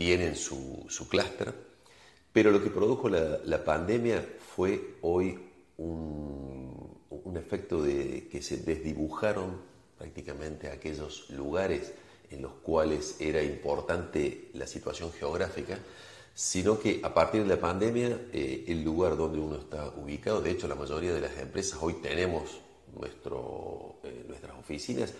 tienen 0.00 0.34
su, 0.34 0.86
su 0.88 1.06
clúster, 1.10 1.52
pero 2.32 2.50
lo 2.50 2.62
que 2.62 2.70
produjo 2.70 3.10
la, 3.10 3.64
pandemia 3.64 4.26
fue 4.56 4.94
hoy 5.02 5.38
un, 5.76 6.96
un, 7.10 7.36
efecto 7.36 7.82
de 7.82 8.26
que 8.32 8.40
se 8.40 8.56
desdibujaron 8.58 9.60
prácticamente 10.00 10.70
aquellos 10.70 11.28
lugares 11.28 11.92
en 12.30 12.40
los 12.40 12.52
cuales 12.62 13.16
era 13.20 13.42
importante 13.42 14.48
la 14.54 14.66
situación 14.66 15.12
geográfica, 15.12 15.78
sino 16.34 16.80
que 16.80 17.00
a 17.02 17.12
partir 17.12 17.42
de 17.42 17.48
la 17.48 17.60
pandemia 17.60 18.18
eh, 18.32 18.64
el 18.68 18.82
lugar 18.82 19.18
donde 19.18 19.38
uno 19.38 19.56
está 19.56 19.90
ubicado, 19.90 20.40
de 20.40 20.52
hecho 20.52 20.66
la 20.68 20.74
mayoría 20.74 21.12
de 21.12 21.20
las 21.20 21.36
empresas 21.36 21.78
hoy 21.82 21.94
tenemos 21.94 22.60
nuestro, 22.98 23.96
eh, 24.04 24.24
nuestras 24.26 24.56
oficinas 24.56 25.12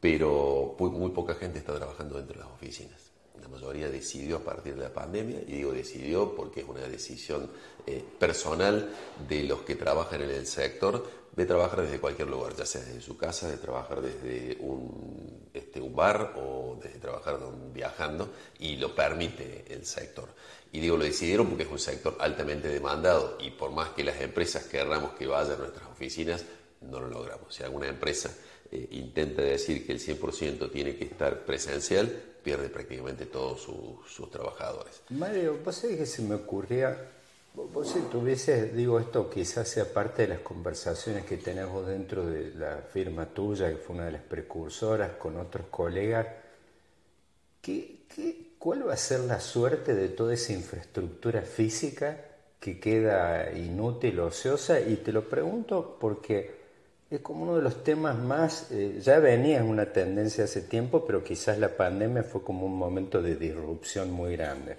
pero 0.00 0.76
muy, 0.78 1.10
poca 1.10 1.34
gente 1.34 1.58
está 1.58 1.76
trabajando 1.76 2.16
dentro 2.16 2.38
de 2.38 2.44
las 2.44 2.52
oficinas. 2.54 3.09
Mayoría 3.50 3.88
decidió 3.88 4.36
a 4.36 4.44
partir 4.44 4.74
de 4.74 4.82
la 4.82 4.92
pandemia, 4.92 5.40
y 5.46 5.52
digo 5.52 5.72
decidió 5.72 6.34
porque 6.34 6.60
es 6.60 6.68
una 6.68 6.86
decisión 6.86 7.50
eh, 7.86 8.02
personal 8.18 8.88
de 9.28 9.42
los 9.44 9.62
que 9.62 9.76
trabajan 9.76 10.22
en 10.22 10.30
el 10.30 10.46
sector, 10.46 11.20
de 11.34 11.46
trabajar 11.46 11.82
desde 11.82 12.00
cualquier 12.00 12.28
lugar, 12.28 12.54
ya 12.56 12.66
sea 12.66 12.82
desde 12.82 13.00
su 13.00 13.16
casa, 13.16 13.48
de 13.48 13.56
trabajar 13.56 14.00
desde 14.00 14.56
un, 14.60 15.48
este, 15.54 15.80
un 15.80 15.94
bar 15.94 16.34
o 16.36 16.78
desde 16.82 16.98
trabajar 16.98 17.38
viajando, 17.72 18.30
y 18.58 18.76
lo 18.76 18.94
permite 18.94 19.64
el 19.68 19.86
sector. 19.86 20.28
Y 20.72 20.80
digo, 20.80 20.96
lo 20.96 21.04
decidieron 21.04 21.48
porque 21.48 21.64
es 21.64 21.70
un 21.70 21.78
sector 21.78 22.16
altamente 22.20 22.68
demandado 22.68 23.36
y 23.40 23.50
por 23.50 23.72
más 23.72 23.90
que 23.90 24.04
las 24.04 24.20
empresas 24.20 24.64
querramos 24.64 25.12
que 25.12 25.26
vayan 25.26 25.54
a 25.54 25.58
nuestras 25.58 25.88
oficinas, 25.88 26.44
no 26.80 27.00
lo 27.00 27.08
logramos. 27.08 27.54
Si 27.54 27.62
alguna 27.62 27.88
empresa 27.88 28.34
eh, 28.70 28.88
intenta 28.92 29.42
decir 29.42 29.84
que 29.84 29.92
el 29.92 30.00
100% 30.00 30.70
tiene 30.70 30.96
que 30.96 31.04
estar 31.04 31.44
presencial, 31.44 32.29
pierde 32.42 32.68
prácticamente 32.68 33.26
todos 33.26 33.62
sus 33.62 34.30
trabajadores. 34.30 35.02
Mario, 35.10 35.58
vos 35.64 35.74
sabés 35.74 35.98
que 35.98 36.06
se 36.06 36.22
me 36.22 36.34
ocurría, 36.34 37.10
vos 37.54 37.90
si 37.90 38.00
tuvieses, 38.02 38.74
digo 38.74 38.98
esto 38.98 39.28
quizás 39.28 39.68
sea 39.68 39.92
parte 39.92 40.22
de 40.22 40.28
las 40.28 40.40
conversaciones 40.40 41.24
que 41.24 41.36
tenemos 41.36 41.86
dentro 41.86 42.26
de 42.26 42.54
la 42.54 42.76
firma 42.92 43.26
tuya, 43.26 43.68
que 43.68 43.76
fue 43.76 43.96
una 43.96 44.06
de 44.06 44.12
las 44.12 44.22
precursoras 44.22 45.12
con 45.12 45.36
otros 45.36 45.66
colegas, 45.70 46.26
¿qué, 47.60 48.04
qué, 48.14 48.52
cuál 48.58 48.88
va 48.88 48.94
a 48.94 48.96
ser 48.96 49.20
la 49.20 49.40
suerte 49.40 49.94
de 49.94 50.08
toda 50.08 50.34
esa 50.34 50.52
infraestructura 50.52 51.42
física 51.42 52.24
que 52.58 52.78
queda 52.78 53.52
inútil, 53.52 54.20
ociosa? 54.20 54.80
Y 54.80 54.96
te 54.96 55.12
lo 55.12 55.28
pregunto 55.28 55.96
porque 56.00 56.59
es 57.10 57.20
como 57.20 57.42
uno 57.42 57.56
de 57.56 57.62
los 57.62 57.82
temas 57.82 58.16
más, 58.16 58.70
eh, 58.70 59.00
ya 59.02 59.18
venía 59.18 59.58
en 59.58 59.66
una 59.66 59.92
tendencia 59.92 60.44
hace 60.44 60.62
tiempo, 60.62 61.04
pero 61.04 61.24
quizás 61.24 61.58
la 61.58 61.76
pandemia 61.76 62.22
fue 62.22 62.44
como 62.44 62.66
un 62.66 62.76
momento 62.76 63.20
de 63.20 63.34
disrupción 63.34 64.12
muy 64.12 64.36
grande. 64.36 64.76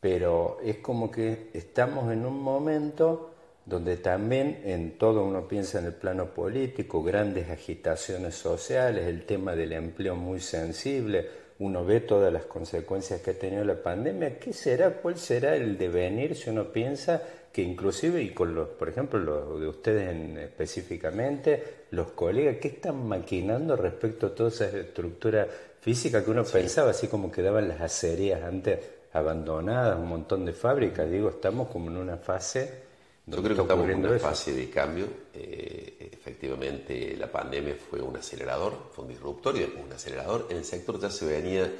Pero 0.00 0.58
es 0.64 0.78
como 0.78 1.08
que 1.08 1.50
estamos 1.54 2.12
en 2.12 2.26
un 2.26 2.42
momento 2.42 3.30
donde 3.64 3.96
también 3.98 4.62
en 4.64 4.98
todo 4.98 5.24
uno 5.24 5.46
piensa 5.46 5.78
en 5.78 5.86
el 5.86 5.94
plano 5.94 6.34
político, 6.34 7.00
grandes 7.00 7.48
agitaciones 7.48 8.34
sociales, 8.34 9.06
el 9.06 9.24
tema 9.24 9.54
del 9.54 9.72
empleo 9.72 10.16
muy 10.16 10.40
sensible, 10.40 11.28
uno 11.60 11.84
ve 11.84 12.00
todas 12.00 12.32
las 12.32 12.46
consecuencias 12.46 13.20
que 13.20 13.30
ha 13.30 13.38
tenido 13.38 13.64
la 13.64 13.80
pandemia, 13.80 14.36
¿qué 14.40 14.52
será? 14.52 14.94
¿Cuál 14.94 15.16
será 15.16 15.54
el 15.54 15.78
devenir 15.78 16.34
si 16.34 16.50
uno 16.50 16.72
piensa 16.72 17.22
que 17.52 17.62
inclusive, 17.62 18.22
y 18.22 18.30
con 18.30 18.54
los, 18.54 18.68
por 18.68 18.88
ejemplo, 18.88 19.18
los 19.18 19.60
de 19.60 19.68
ustedes 19.68 20.10
en, 20.10 20.38
específicamente, 20.38 21.84
los 21.90 22.12
colegas, 22.12 22.56
¿qué 22.60 22.68
están 22.68 23.06
maquinando 23.06 23.76
respecto 23.76 24.28
a 24.28 24.34
toda 24.34 24.48
esa 24.48 24.66
estructura 24.68 25.46
física 25.80 26.24
que 26.24 26.30
uno 26.30 26.44
pensaba, 26.44 26.90
así 26.90 27.08
como 27.08 27.30
quedaban 27.30 27.68
las 27.68 27.80
acerías 27.82 28.42
antes 28.42 28.78
abandonadas, 29.12 29.98
un 29.98 30.08
montón 30.08 30.46
de 30.46 30.54
fábricas? 30.54 31.10
Digo, 31.10 31.28
estamos 31.28 31.68
como 31.68 31.90
en 31.90 31.98
una 31.98 32.16
fase... 32.16 32.90
Yo 33.24 33.40
creo 33.40 33.54
que 33.54 33.62
estamos 33.62 33.88
en 33.88 34.04
una 34.04 34.18
fase 34.18 34.52
de 34.52 34.68
cambio. 34.68 35.06
Eh, 35.32 36.10
efectivamente, 36.10 37.16
la 37.16 37.30
pandemia 37.30 37.76
fue 37.76 38.00
un 38.00 38.16
acelerador, 38.16 38.90
fue 38.90 39.04
un 39.04 39.10
disruptor 39.10 39.56
y 39.56 39.62
un 39.62 39.92
acelerador. 39.92 40.48
En 40.50 40.56
el 40.56 40.64
sector 40.64 40.98
ya 40.98 41.08
se 41.08 41.26
venía 41.26 41.70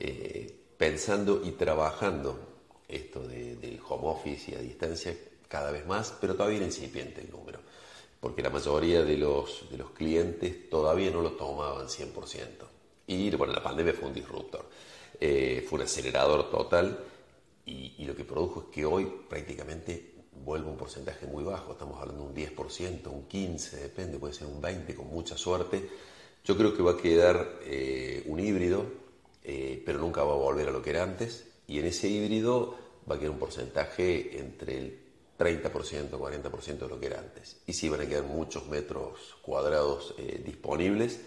eh, 0.00 0.54
pensando 0.78 1.42
y 1.44 1.50
trabajando 1.50 2.55
esto 2.88 3.26
de, 3.26 3.56
del 3.56 3.80
home 3.88 4.08
office 4.08 4.52
y 4.52 4.54
a 4.54 4.58
distancia 4.58 5.16
cada 5.48 5.70
vez 5.70 5.86
más, 5.86 6.14
pero 6.20 6.34
todavía 6.34 6.62
incipiente 6.62 7.20
el 7.20 7.30
número, 7.30 7.60
porque 8.20 8.42
la 8.42 8.50
mayoría 8.50 9.04
de 9.04 9.16
los, 9.16 9.70
de 9.70 9.78
los 9.78 9.90
clientes 9.90 10.68
todavía 10.68 11.10
no 11.10 11.22
lo 11.22 11.32
tomaban 11.32 11.86
100%. 11.86 12.48
Y 13.08 13.30
bueno, 13.36 13.52
la 13.52 13.62
pandemia 13.62 13.94
fue 13.94 14.08
un 14.08 14.14
disruptor, 14.14 14.66
eh, 15.20 15.64
fue 15.68 15.78
un 15.78 15.84
acelerador 15.84 16.50
total 16.50 16.98
y, 17.64 18.04
lo 18.04 18.14
que 18.14 18.24
produjo 18.24 18.60
es 18.62 18.66
que 18.74 18.84
hoy 18.84 19.12
prácticamente 19.28 20.14
vuelve 20.44 20.68
un 20.68 20.76
porcentaje 20.76 21.26
muy 21.26 21.42
bajo, 21.42 21.72
estamos 21.72 22.00
hablando 22.00 22.28
de 22.28 22.28
un 22.28 22.56
10%, 22.56 23.06
un 23.08 23.28
15%, 23.28 23.70
depende, 23.80 24.18
puede 24.18 24.34
ser 24.34 24.46
un 24.46 24.62
20% 24.62 24.94
con 24.94 25.08
mucha 25.08 25.36
suerte. 25.36 25.88
Yo 26.44 26.56
creo 26.56 26.76
que 26.76 26.82
va 26.82 26.92
a 26.92 26.96
quedar 26.96 27.58
eh, 27.64 28.22
un 28.26 28.38
híbrido, 28.38 28.84
eh, 29.42 29.82
pero 29.84 29.98
nunca 29.98 30.22
va 30.22 30.34
a 30.34 30.36
volver 30.36 30.68
a 30.68 30.70
lo 30.70 30.82
que 30.82 30.90
era 30.90 31.02
antes 31.02 31.46
y 31.68 31.78
en 31.78 31.86
ese 31.86 32.08
híbrido 32.08 32.76
va 33.10 33.16
a 33.16 33.18
quedar 33.18 33.32
un 33.32 33.38
porcentaje 33.38 34.38
entre 34.38 34.78
el 34.78 34.98
30%, 35.38 36.10
40% 36.10 36.78
de 36.78 36.88
lo 36.88 36.98
que 36.98 37.06
era 37.06 37.18
antes. 37.18 37.56
Y 37.66 37.72
sí 37.72 37.88
van 37.88 38.00
a 38.00 38.06
quedar 38.06 38.24
muchos 38.24 38.66
metros 38.68 39.36
cuadrados 39.42 40.14
eh, 40.18 40.42
disponibles. 40.44 41.20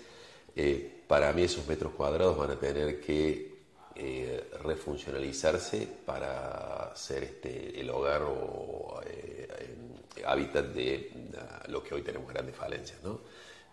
Eh, 0.55 1.03
para 1.08 1.31
mí 1.34 1.43
esos 1.43 1.67
metros 1.67 1.93
cuadrados 1.93 2.38
van 2.38 2.51
a 2.51 2.60
tener 2.60 3.00
que 3.00 3.60
eh, 3.96 4.50
refuncionalizarse 4.63 5.88
para 6.05 6.96
ser 6.96 7.24
este, 7.24 7.79
el 7.79 7.89
hogar 7.89 8.24
o 8.24 9.01
hábitat 10.25 10.65
de 10.67 11.12
lo 11.67 11.81
que 11.81 11.96
hoy 11.96 12.01
tenemos 12.01 12.29
grandes 12.29 12.55
falencias, 12.55 13.01
¿no? 13.03 13.22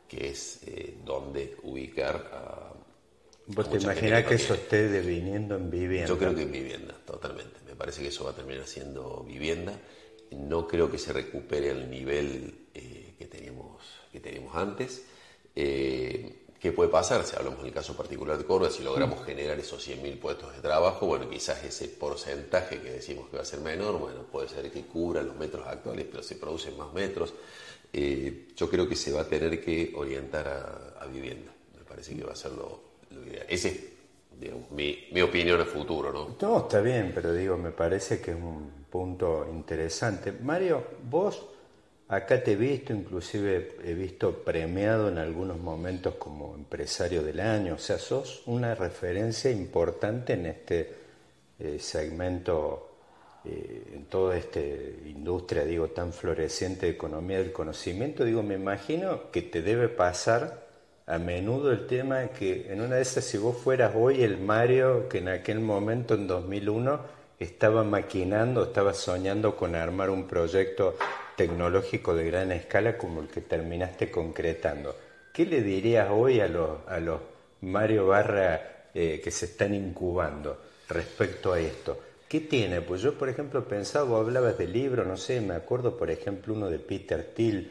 que 0.09 0.29
es 0.29 0.61
donde 1.05 1.57
ubicar 1.65 2.31
a 2.33 2.86
¿Vos 3.49 3.71
te 3.71 3.77
imaginas 3.79 4.25
que 4.25 4.35
eso 4.35 4.55
esté 4.55 4.89
deviniendo 4.89 5.55
en 5.55 5.71
vivienda? 5.71 6.09
Yo 6.09 6.19
creo 6.19 6.35
que 6.35 6.43
en 6.43 6.53
vivienda, 6.53 6.95
totalmente. 7.05 7.61
Me 7.65 7.77
parece 7.77 8.03
que 8.03 8.09
eso 8.09 8.25
va 8.25 8.31
a 8.31 8.35
terminar 8.35 8.67
siendo 8.67 9.23
vivienda. 9.23 9.73
No 10.33 10.67
creo 10.67 10.91
que 10.91 10.99
se 10.99 11.13
recupere 11.13 11.71
al 11.71 11.89
nivel 11.89 12.67
eh, 12.75 13.15
que, 13.17 13.27
teníamos, 13.27 13.83
que 14.11 14.19
teníamos 14.19 14.55
antes. 14.57 15.05
Eh, 15.55 16.43
¿Qué 16.59 16.73
puede 16.73 16.91
pasar? 16.91 17.25
Si 17.25 17.37
hablamos 17.37 17.63
del 17.63 17.73
caso 17.73 17.97
particular 17.97 18.37
de 18.37 18.45
Córdoba, 18.45 18.73
si 18.73 18.83
logramos 18.83 19.25
generar 19.25 19.57
esos 19.61 19.87
100.000 19.87 20.19
puestos 20.19 20.53
de 20.57 20.61
trabajo, 20.61 21.07
bueno, 21.07 21.31
quizás 21.31 21.63
ese 21.63 21.87
porcentaje 21.87 22.81
que 22.81 22.91
decimos 22.91 23.29
que 23.29 23.37
va 23.37 23.43
a 23.43 23.47
ser 23.47 23.61
menor, 23.61 23.99
bueno, 24.01 24.23
puede 24.25 24.49
ser 24.49 24.69
que 24.73 24.83
cubra 24.83 25.23
los 25.23 25.37
metros 25.37 25.65
actuales, 25.69 26.07
pero 26.11 26.25
se 26.25 26.35
producen 26.35 26.77
más 26.77 26.93
metros. 26.93 27.35
Eh, 27.93 28.49
yo 28.57 28.69
creo 28.69 28.89
que 28.89 28.97
se 28.97 29.13
va 29.13 29.21
a 29.21 29.29
tener 29.29 29.63
que 29.63 29.93
orientar 29.95 30.49
a, 30.49 31.05
a 31.05 31.07
vivienda. 31.07 31.53
Me 31.79 31.85
parece 31.85 32.17
que 32.17 32.25
va 32.25 32.33
a 32.33 32.37
ser 32.37 32.53
lo, 32.53 32.96
esa 33.49 33.69
es 33.69 33.81
mi, 34.71 35.21
opinión 35.21 35.61
a 35.61 35.65
futuro, 35.65 36.13
¿no? 36.13 36.37
No, 36.41 36.59
está 36.59 36.81
bien, 36.81 37.13
pero 37.15 37.33
digo, 37.33 37.57
me 37.57 37.71
parece 37.71 38.21
que 38.21 38.33
es 38.33 38.37
un 38.37 38.71
punto 38.91 39.47
interesante. 39.51 40.33
Mario, 40.33 40.85
vos 41.09 41.47
acá 42.09 42.43
te 42.43 42.53
he 42.53 42.57
visto, 42.57 42.93
inclusive 42.93 43.77
he 43.85 43.95
visto 43.95 44.45
premiado 44.45 45.09
en 45.09 45.19
algunos 45.19 45.59
momentos 45.59 46.15
como 46.17 46.55
empresario 46.55 47.23
del 47.23 47.41
año, 47.41 47.75
o 47.75 47.79
sea, 47.79 47.99
sos 47.99 48.43
una 48.47 48.75
referencia 48.75 49.51
importante 49.51 50.35
en 50.35 50.47
este 50.47 50.95
eh, 51.59 51.79
segmento, 51.81 52.91
eh, 53.45 53.93
en 53.95 54.05
toda 54.05 54.37
esta 54.37 54.61
industria, 54.61 55.65
digo, 55.65 55.89
tan 55.89 56.13
floreciente 56.13 56.87
de 56.87 56.93
economía 56.93 57.39
del 57.39 57.53
conocimiento, 57.53 58.25
digo, 58.25 58.43
me 58.43 58.55
imagino 58.55 59.31
que 59.31 59.43
te 59.43 59.63
debe 59.63 59.89
pasar 59.89 60.66
a 61.07 61.19
menudo 61.19 61.71
el 61.71 61.87
tema 61.87 62.19
de 62.19 62.31
que 62.31 62.73
en 62.73 62.81
una 62.81 62.97
de 62.97 63.03
esas, 63.03 63.25
si 63.25 63.39
vos 63.39 63.57
fueras 63.57 63.93
hoy 63.95 64.23
el 64.23 64.39
Mario 64.39 65.09
que 65.09 65.19
en 65.19 65.29
aquel 65.29 65.61
momento, 65.61 66.15
en 66.15 66.27
2001, 66.27 67.01
estaba 67.39 67.85
maquinando, 67.85 68.65
estaba 68.65 68.93
soñando 68.93 69.57
con 69.57 69.77
armar 69.77 70.11
un 70.11 70.27
proyecto 70.27 70.97
tecnológico 71.37 72.15
de 72.15 72.27
gran 72.27 72.51
escala 72.51 72.99
como 72.99 73.21
el 73.21 73.29
que 73.29 73.41
terminaste 73.41 74.11
concretando. 74.11 74.97
¿Qué 75.33 75.47
le 75.47 75.63
dirías 75.63 76.09
hoy 76.11 76.41
a 76.41 76.49
los, 76.49 76.79
a 76.89 76.99
los 76.99 77.21
Mario 77.61 78.09
Barra 78.09 78.89
eh, 78.95 79.21
que 79.23 79.31
se 79.31 79.47
están 79.47 79.75
incubando 79.75 80.59
respecto 80.89 81.53
a 81.53 81.61
esto? 81.61 82.01
¿Qué 82.27 82.41
tiene? 82.41 82.81
Pues 82.81 83.03
yo, 83.03 83.15
por 83.15 83.29
ejemplo, 83.29 83.69
pensaba, 83.69 84.19
hablabas 84.19 84.59
de 84.59 84.67
libros, 84.67 85.07
no 85.07 85.17
sé, 85.17 85.41
me 85.41 85.55
acuerdo, 85.55 85.97
por 85.97 86.11
ejemplo, 86.11 86.55
uno 86.55 86.69
de 86.69 86.81
Peter 86.81 87.23
Thiel, 87.23 87.71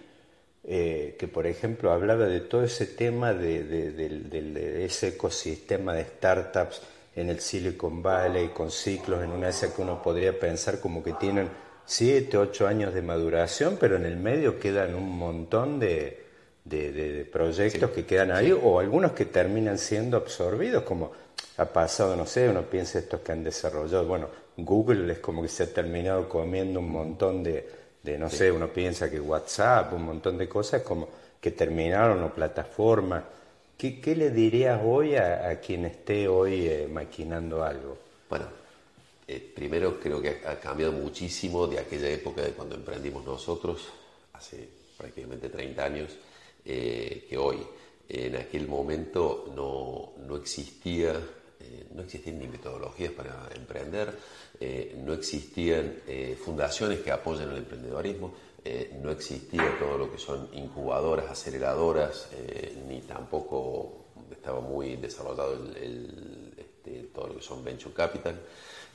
eh, 0.67 1.15
que 1.19 1.27
por 1.27 1.45
ejemplo 1.45 1.91
hablaba 1.91 2.25
de 2.25 2.39
todo 2.39 2.63
ese 2.63 2.87
tema 2.87 3.33
de, 3.33 4.83
ese 4.83 5.09
ecosistema 5.09 5.93
de 5.93 6.05
startups 6.05 6.81
en 7.15 7.29
el 7.29 7.39
Silicon 7.39 8.01
Valley 8.01 8.47
con 8.49 8.71
ciclos 8.71 9.23
en 9.23 9.29
una 9.29 9.49
esa 9.49 9.73
que 9.75 9.83
uno 9.83 10.01
podría 10.01 10.39
pensar 10.39 10.79
como 10.79 11.03
que 11.03 11.13
tienen 11.13 11.49
7, 11.85 12.35
8 12.35 12.67
años 12.67 12.93
de 12.95 13.03
maduración, 13.03 13.77
pero 13.79 13.95
en 13.95 14.05
el 14.05 14.17
medio 14.17 14.59
quedan 14.59 14.95
un 14.95 15.15
montón 15.15 15.79
de, 15.79 16.23
proyectos 17.31 17.91
que 17.91 18.05
quedan 18.07 18.31
ahí 18.31 18.51
o 18.51 18.79
algunos 18.79 19.11
que 19.11 19.25
terminan 19.25 19.77
siendo 19.77 20.17
absorbidos, 20.17 20.83
como 20.83 21.11
ha 21.57 21.65
pasado, 21.65 22.15
no 22.15 22.25
sé, 22.25 22.49
uno 22.49 22.63
piensa 22.63 22.97
estos 22.97 23.19
que 23.19 23.31
han 23.31 23.43
desarrollado, 23.43 24.07
bueno, 24.07 24.29
Google 24.57 25.13
es 25.13 25.19
como 25.19 25.43
que 25.43 25.47
se 25.47 25.63
ha 25.63 25.71
terminado 25.71 26.27
comiendo 26.27 26.79
un 26.79 26.89
montón 26.89 27.43
de 27.43 27.84
de 28.05 28.19
no 28.19 28.29
sé, 28.29 28.51
uno 28.51 28.67
piensa 28.67 29.09
que 29.09 29.19
WhatsApp, 29.19 29.91
un 29.93 30.05
montón 30.05 30.37
de 30.37 30.47
cosas 30.47 30.83
como 30.83 31.09
que 31.41 31.51
terminaron 31.51 32.21
o 32.23 32.33
plataformas. 32.33 33.23
¿Qué, 33.77 34.15
le 34.15 34.29
dirías 34.29 34.79
hoy 34.83 35.15
a, 35.15 35.59
quien 35.59 35.85
esté 35.85 36.27
hoy 36.27 36.67
eh, 36.67 36.87
maquinando 36.89 37.63
algo? 37.63 37.97
Bueno, 38.29 38.45
eh, 39.27 39.51
primero 39.53 39.99
creo 39.99 40.21
que 40.21 40.41
ha 40.45 40.59
cambiado 40.59 40.93
muchísimo 40.93 41.67
de 41.67 41.79
aquella 41.79 42.09
época 42.09 42.41
de 42.41 42.51
cuando 42.51 42.75
emprendimos 42.75 43.25
nosotros, 43.25 43.89
hace 44.33 44.69
prácticamente 44.97 45.49
30 45.49 45.83
años, 45.83 46.11
eh, 46.63 47.25
que 47.27 47.37
hoy. 47.37 47.57
En 48.07 48.35
aquel 48.35 48.67
momento 48.67 49.51
no, 49.55 50.13
no 50.27 50.35
existía 50.37 51.19
no 51.95 52.03
existían 52.03 52.39
ni 52.39 52.47
metodologías 52.47 53.11
para 53.11 53.49
emprender, 53.55 54.13
eh, 54.59 54.95
no 55.03 55.13
existían 55.13 56.01
eh, 56.07 56.37
fundaciones 56.43 56.99
que 56.99 57.11
apoyen 57.11 57.49
el 57.49 57.57
emprendedorismo, 57.57 58.33
no 58.99 59.11
existía 59.11 59.77
todo 59.77 59.95
lo 59.95 60.11
que 60.11 60.17
son 60.17 60.49
incubadoras, 60.53 61.29
aceleradoras, 61.29 62.29
ni 62.87 62.99
tampoco 63.01 64.05
estaba 64.31 64.59
muy 64.59 64.95
desarrollado 64.95 65.53
este, 66.57 67.09
todo 67.13 67.27
lo 67.27 67.35
que 67.35 67.43
son 67.43 67.63
venture 67.63 67.93
capital. 67.93 68.41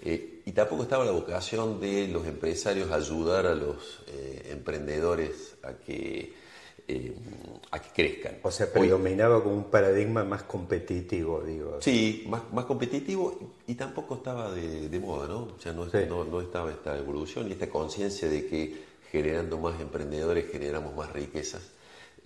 y 0.02 0.50
tampoco 0.50 0.82
estaba 0.82 1.04
la 1.04 1.12
vocación 1.12 1.78
de 1.78 2.08
los 2.08 2.26
empresarios 2.26 2.90
ayudar 2.90 3.46
a 3.46 3.54
los 3.54 4.00
emprendedores 4.48 5.54
a 5.62 5.74
que 5.74 6.34
eh, 6.88 7.14
a 7.70 7.78
que 7.80 7.90
crezcan. 7.90 8.38
O 8.42 8.50
sea, 8.50 8.72
predominaba 8.72 9.42
como 9.42 9.54
un 9.56 9.70
paradigma 9.70 10.24
más 10.24 10.42
competitivo, 10.42 11.42
digo. 11.42 11.78
Sí, 11.80 12.24
más, 12.28 12.42
más 12.52 12.64
competitivo 12.64 13.38
y, 13.66 13.74
tampoco 13.74 14.16
estaba 14.16 14.50
de, 14.52 15.00
moda, 15.00 15.28
¿no? 15.28 15.44
O 15.56 15.58
sea, 15.58 15.72
no, 15.72 15.86
no, 16.24 16.40
estaba 16.40 16.70
esta 16.70 16.96
evolución 16.98 17.48
y 17.48 17.52
esta 17.52 17.68
conciencia 17.68 18.28
de 18.28 18.46
que 18.46 18.90
generando 19.10 19.58
más 19.58 19.80
emprendedores 19.80 20.50
generamos 20.50 20.94
más 20.94 21.12
riquezas. 21.12 21.62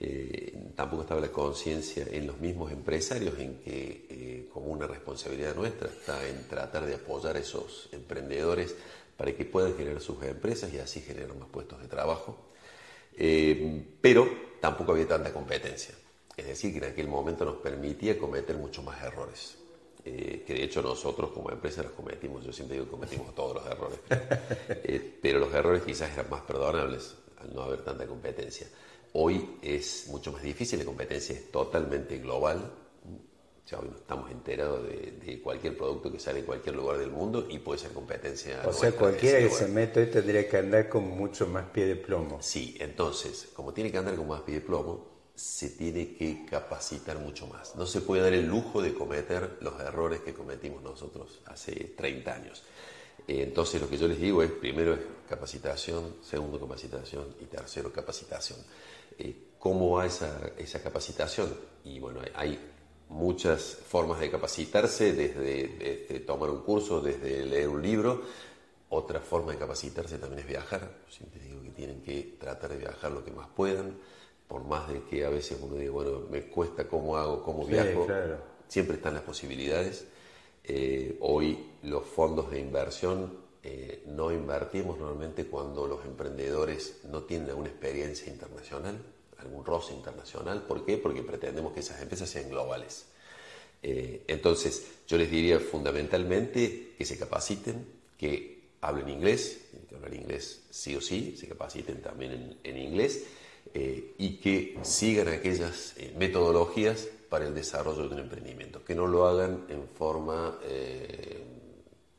Eh, 0.00 0.72
tampoco 0.74 1.02
estaba 1.02 1.20
la 1.20 1.30
conciencia 1.30 2.04
en 2.10 2.26
los 2.26 2.40
mismos 2.40 2.72
empresarios 2.72 3.38
en 3.38 3.60
que 3.60 4.06
eh, 4.10 4.48
como 4.52 4.66
una 4.66 4.88
responsabilidad 4.88 5.54
nuestra 5.54 5.88
está 5.88 6.26
en 6.26 6.48
tratar 6.48 6.84
de 6.84 6.96
apoyar 6.96 7.36
a 7.36 7.38
esos 7.38 7.88
emprendedores 7.92 8.74
para 9.16 9.32
que 9.32 9.44
puedan 9.44 9.76
generar 9.76 10.00
sus 10.00 10.20
empresas 10.24 10.72
y 10.72 10.78
así 10.78 11.00
generar 11.00 11.34
más 11.36 11.48
puestos 11.48 11.80
de 11.80 11.86
trabajo. 11.86 12.36
Pero 14.00 14.28
tampoco 14.60 14.92
había 14.92 15.06
tanta 15.06 15.32
competencia. 15.32 15.94
Es 16.36 16.46
decir, 16.46 16.72
que 16.72 16.78
en 16.78 16.92
aquel 16.92 17.08
momento 17.08 17.44
nos 17.44 17.56
permitía 17.56 18.18
cometer 18.18 18.56
muchos 18.56 18.84
más 18.84 19.02
errores. 19.02 19.58
Eh, 20.06 20.44
que 20.46 20.52
de 20.52 20.64
hecho 20.64 20.82
nosotros 20.82 21.30
como 21.30 21.50
empresa 21.50 21.82
los 21.82 21.92
cometimos, 21.92 22.44
yo 22.44 22.52
siempre 22.52 22.76
digo 22.76 22.84
que 22.84 22.90
cometimos 22.90 23.34
todos 23.34 23.54
los 23.54 23.66
errores, 23.66 23.98
eh, 24.68 25.18
pero 25.22 25.38
los 25.38 25.54
errores 25.54 25.82
quizás 25.82 26.12
eran 26.12 26.28
más 26.28 26.42
perdonables 26.42 27.14
al 27.38 27.54
no 27.54 27.62
haber 27.62 27.82
tanta 27.82 28.06
competencia. 28.06 28.66
Hoy 29.14 29.56
es 29.62 30.08
mucho 30.08 30.30
más 30.30 30.42
difícil, 30.42 30.78
la 30.78 30.84
competencia 30.84 31.34
es 31.34 31.50
totalmente 31.50 32.18
global, 32.18 32.70
ya 33.66 33.78
hoy 33.78 33.88
estamos 33.96 34.30
enterados 34.30 34.86
de, 34.86 35.40
cualquier 35.42 35.76
producto 35.76 36.12
que 36.12 36.18
sale 36.18 36.40
en 36.40 36.46
cualquier 36.46 36.74
lugar 36.74 36.98
del 36.98 37.10
mundo 37.10 37.46
y 37.48 37.58
puede 37.58 37.78
ser 37.78 37.92
competencia. 37.92 38.62
O 38.66 38.72
sea, 38.72 38.92
cualquiera 38.92 39.38
que 39.38 39.50
se 39.50 39.68
meta 39.68 40.00
hoy 40.00 40.06
tendría 40.06 40.48
que 40.48 40.58
andar 40.58 40.88
con 40.88 41.08
mucho 41.08 41.46
más 41.46 41.66
pie 41.70 41.86
de 41.86 41.96
plomo. 41.96 42.38
Sí, 42.42 42.76
entonces, 42.78 43.48
como 43.54 43.72
tiene 43.72 43.90
que 43.90 43.98
andar 43.98 44.16
con 44.16 44.28
más 44.28 44.42
pie 44.42 44.56
de 44.56 44.60
plomo, 44.60 45.14
se 45.34 45.70
tiene 45.70 46.14
que 46.14 46.44
capacitar 46.44 47.18
mucho 47.18 47.46
más. 47.46 47.74
No 47.74 47.86
se 47.86 48.02
puede 48.02 48.22
dar 48.22 48.32
el 48.34 48.46
lujo 48.46 48.82
de 48.82 48.94
cometer 48.94 49.58
los 49.60 49.80
errores 49.80 50.20
que 50.20 50.34
cometimos 50.34 50.82
nosotros 50.82 51.40
hace 51.46 51.94
30 51.96 52.34
años. 52.34 52.62
Eh, 53.26 53.42
entonces, 53.42 53.80
lo 53.80 53.88
que 53.88 53.96
yo 53.96 54.06
les 54.06 54.20
digo 54.20 54.42
es, 54.42 54.50
primero 54.50 54.94
es 54.94 55.00
capacitación, 55.28 56.16
segundo 56.22 56.60
capacitación 56.60 57.34
y 57.40 57.46
tercero 57.46 57.90
capacitación. 57.92 58.58
Eh, 59.18 59.52
¿Cómo 59.58 59.92
va 59.92 60.06
esa, 60.06 60.52
esa 60.58 60.82
capacitación? 60.82 61.52
Y 61.84 61.98
bueno, 61.98 62.20
hay 62.34 62.73
muchas 63.08 63.62
formas 63.62 64.20
de 64.20 64.30
capacitarse, 64.30 65.12
desde, 65.12 66.20
tomar 66.20 66.50
un 66.50 66.62
curso, 66.62 67.00
desde 67.00 67.44
leer 67.44 67.68
un 67.68 67.82
libro. 67.82 68.22
Otra 68.90 69.20
forma 69.20 69.52
de 69.52 69.58
capacitarse 69.58 70.18
también 70.18 70.40
es 70.40 70.46
viajar. 70.46 70.90
Siempre 71.08 71.40
digo 71.40 71.62
que 71.62 71.70
tienen 71.70 72.02
que 72.02 72.36
tratar 72.38 72.70
de 72.70 72.78
viajar 72.78 73.12
lo 73.12 73.24
que 73.24 73.30
más 73.30 73.48
puedan, 73.48 73.96
por 74.46 74.64
más 74.64 74.88
de 74.88 75.02
que 75.04 75.24
a 75.24 75.30
veces 75.30 75.58
uno 75.60 75.76
diga, 75.76 75.92
bueno, 75.92 76.22
me 76.30 76.42
cuesta 76.42 76.86
cómo 76.86 77.16
hago, 77.16 77.42
cómo 77.42 77.64
viajo. 77.66 78.06
Siempre 78.68 78.96
están 78.96 79.14
las 79.14 79.22
posibilidades. 79.22 80.06
Eh, 80.62 81.18
hoy 81.20 81.72
los 81.82 82.04
fondos 82.04 82.50
de 82.50 82.58
inversión 82.58 83.44
eh, 83.62 84.02
no 84.06 84.32
invertimos 84.32 84.98
normalmente 84.98 85.46
cuando 85.46 85.86
los 85.86 86.04
emprendedores 86.04 87.00
no 87.10 87.22
tienen 87.22 87.50
alguna 87.50 87.68
experiencia 87.68 88.32
internacional 88.32 88.98
algún 89.38 89.64
roce 89.64 89.92
internacional. 89.94 90.62
¿Por 90.62 90.84
qué? 90.84 90.98
Porque 90.98 91.22
pretendemos 91.22 91.72
que 91.72 91.80
esas 91.80 92.00
empresas 92.00 92.28
sean 92.28 92.48
globales. 92.48 93.06
Eh, 93.86 94.24
entonces, 94.28 94.86
yo 95.06 95.18
les 95.18 95.30
diría 95.30 95.60
fundamentalmente 95.60 96.94
que 96.96 97.04
se 97.04 97.18
capaciten, 97.18 97.86
que 98.16 98.60
hablen 98.80 99.10
inglés, 99.10 99.60
que 99.88 99.94
hablar 99.94 100.14
inglés 100.14 100.62
sí 100.70 100.96
o 100.96 101.02
sí, 101.02 101.36
se 101.36 101.46
capaciten 101.46 102.00
también 102.00 102.58
en, 102.62 102.76
inglés 102.78 103.24
eh, 103.74 104.14
y 104.16 104.36
que 104.36 104.78
sigan 104.82 105.28
aquellas 105.28 105.94
eh, 105.98 106.14
metodologías 106.16 107.08
para 107.28 107.46
el 107.46 107.54
desarrollo 107.54 108.08
de 108.08 108.14
un 108.14 108.20
emprendimiento, 108.20 108.82
que 108.82 108.94
no 108.94 109.06
lo 109.06 109.26
hagan 109.26 109.66
en 109.68 109.86
forma, 109.88 110.56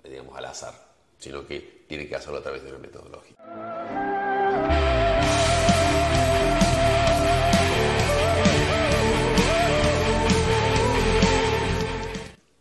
digamos, 0.03 0.37
al 0.37 0.45
azar, 0.45 0.73
sino 1.17 1.47
que 1.47 1.85
tienen 1.87 2.09
que 2.09 2.15
hacerlo 2.15 2.39
a 2.39 2.43
través 2.43 2.63
de 2.63 2.69
una 2.69 2.79
metodología. 2.79 4.14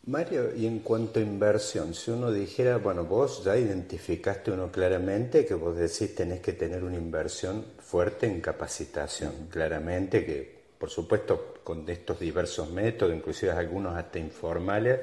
Mario, 0.06 0.54
y 0.54 0.66
en 0.66 0.80
cuanto 0.80 1.18
a 1.18 1.22
inversión, 1.22 1.94
si 1.94 2.10
uno 2.10 2.30
dijera, 2.30 2.76
bueno, 2.76 3.04
vos 3.04 3.42
ya 3.42 3.56
identificaste 3.56 4.50
uno 4.50 4.70
claramente 4.70 5.46
que 5.46 5.54
vos 5.54 5.74
decís 5.74 6.14
tenés 6.14 6.40
que 6.40 6.52
tener 6.52 6.84
una 6.84 6.96
inversión 6.96 7.64
fuerte 7.78 8.26
en 8.26 8.42
capacitación, 8.42 9.48
claramente 9.50 10.26
que, 10.26 10.64
por 10.78 10.90
supuesto, 10.90 11.54
con 11.64 11.88
estos 11.88 12.20
diversos 12.20 12.68
métodos, 12.70 13.14
inclusive 13.14 13.52
algunos 13.52 13.96
hasta 13.96 14.18
informales, 14.18 15.00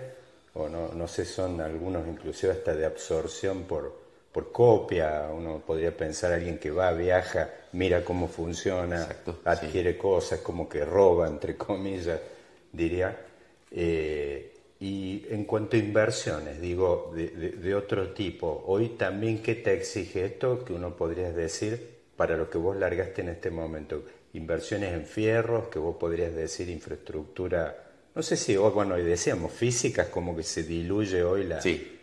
o 0.53 0.69
no, 0.69 0.89
no 0.93 1.07
sé, 1.07 1.25
son 1.25 1.61
algunos 1.61 2.07
inclusive 2.07 2.51
hasta 2.53 2.75
de 2.75 2.85
absorción 2.85 3.63
por, 3.63 3.91
por 4.31 4.51
copia, 4.51 5.29
uno 5.33 5.63
podría 5.65 5.97
pensar 5.97 6.31
alguien 6.31 6.59
que 6.59 6.69
va, 6.69 6.91
viaja, 6.91 7.49
mira 7.71 8.05
cómo 8.05 8.27
funciona, 8.27 9.07
adquiere 9.45 9.97
cosas, 9.97 10.41
como 10.41 10.69
que 10.69 10.85
roba, 10.85 11.27
entre 11.27 11.57
comillas, 11.57 12.19
diría. 12.71 13.17
Eh, 13.71 14.50
y 14.81 15.27
en 15.29 15.45
cuanto 15.45 15.75
a 15.75 15.79
inversiones, 15.79 16.59
digo, 16.59 17.13
de, 17.15 17.75
otro 17.75 18.13
tipo, 18.13 18.63
hoy 18.65 18.89
también, 18.89 19.43
¿qué 19.43 19.53
te 19.53 19.75
exige 19.75 20.25
esto 20.25 20.65
que 20.65 20.73
uno 20.73 20.95
podría 20.95 21.31
decir 21.31 21.99
para 22.15 22.35
lo 22.35 22.49
que 22.49 22.57
vos 22.57 22.75
largaste 22.75 23.21
en 23.21 23.29
este 23.29 23.51
momento? 23.51 24.03
Inversiones 24.33 24.93
en 24.93 25.05
fierros, 25.05 25.67
que 25.67 25.77
vos 25.77 25.97
podrías 25.97 26.33
decir 26.33 26.67
infraestructura, 26.67 27.91
no 28.15 28.23
sé 28.23 28.35
si 28.35 28.57
hoy, 28.57 28.71
bueno, 28.71 28.97
y 28.97 29.03
decíamos 29.03 29.51
físicas, 29.51 30.07
como 30.07 30.35
que 30.35 30.41
se 30.41 30.63
diluye 30.63 31.23
hoy 31.23 31.43
la... 31.43 31.61
Sí. 31.61 31.99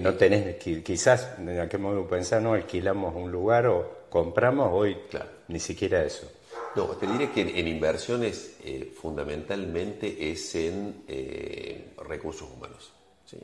No 0.00 0.14
tenés, 0.14 0.56
quizás 0.56 1.38
en 1.38 1.60
aquel 1.60 1.80
momento 1.80 2.08
pensar, 2.08 2.40
no, 2.40 2.54
alquilamos 2.54 3.14
un 3.14 3.30
lugar 3.30 3.66
o 3.66 4.06
compramos, 4.08 4.70
hoy 4.72 4.96
claro. 5.10 5.28
ni 5.48 5.60
siquiera 5.60 6.02
eso. 6.02 6.32
No, 6.76 6.86
te 6.96 7.06
diré 7.06 7.30
que 7.30 7.42
en, 7.42 7.68
inversiones 7.68 8.56
eh, 8.64 8.92
fundamentalmente 9.00 10.30
es 10.30 10.54
en 10.56 11.04
eh, 11.06 11.94
recursos 12.06 12.48
humanos, 12.50 12.92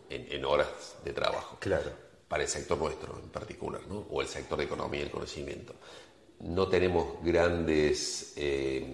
en, 0.08 0.44
horas 0.44 0.96
de 1.04 1.12
trabajo. 1.12 1.56
Claro. 1.60 1.92
Para 2.26 2.42
el 2.42 2.48
sector 2.48 2.78
nuestro 2.78 3.18
en 3.18 3.28
particular, 3.28 3.82
¿no? 3.88 4.06
o 4.10 4.20
el 4.20 4.28
sector 4.28 4.58
de 4.58 4.64
economía 4.64 5.00
y 5.00 5.04
el 5.04 5.10
conocimiento. 5.10 5.74
No 6.40 6.68
tenemos 6.68 7.22
grandes 7.22 8.32
eh, 8.36 8.84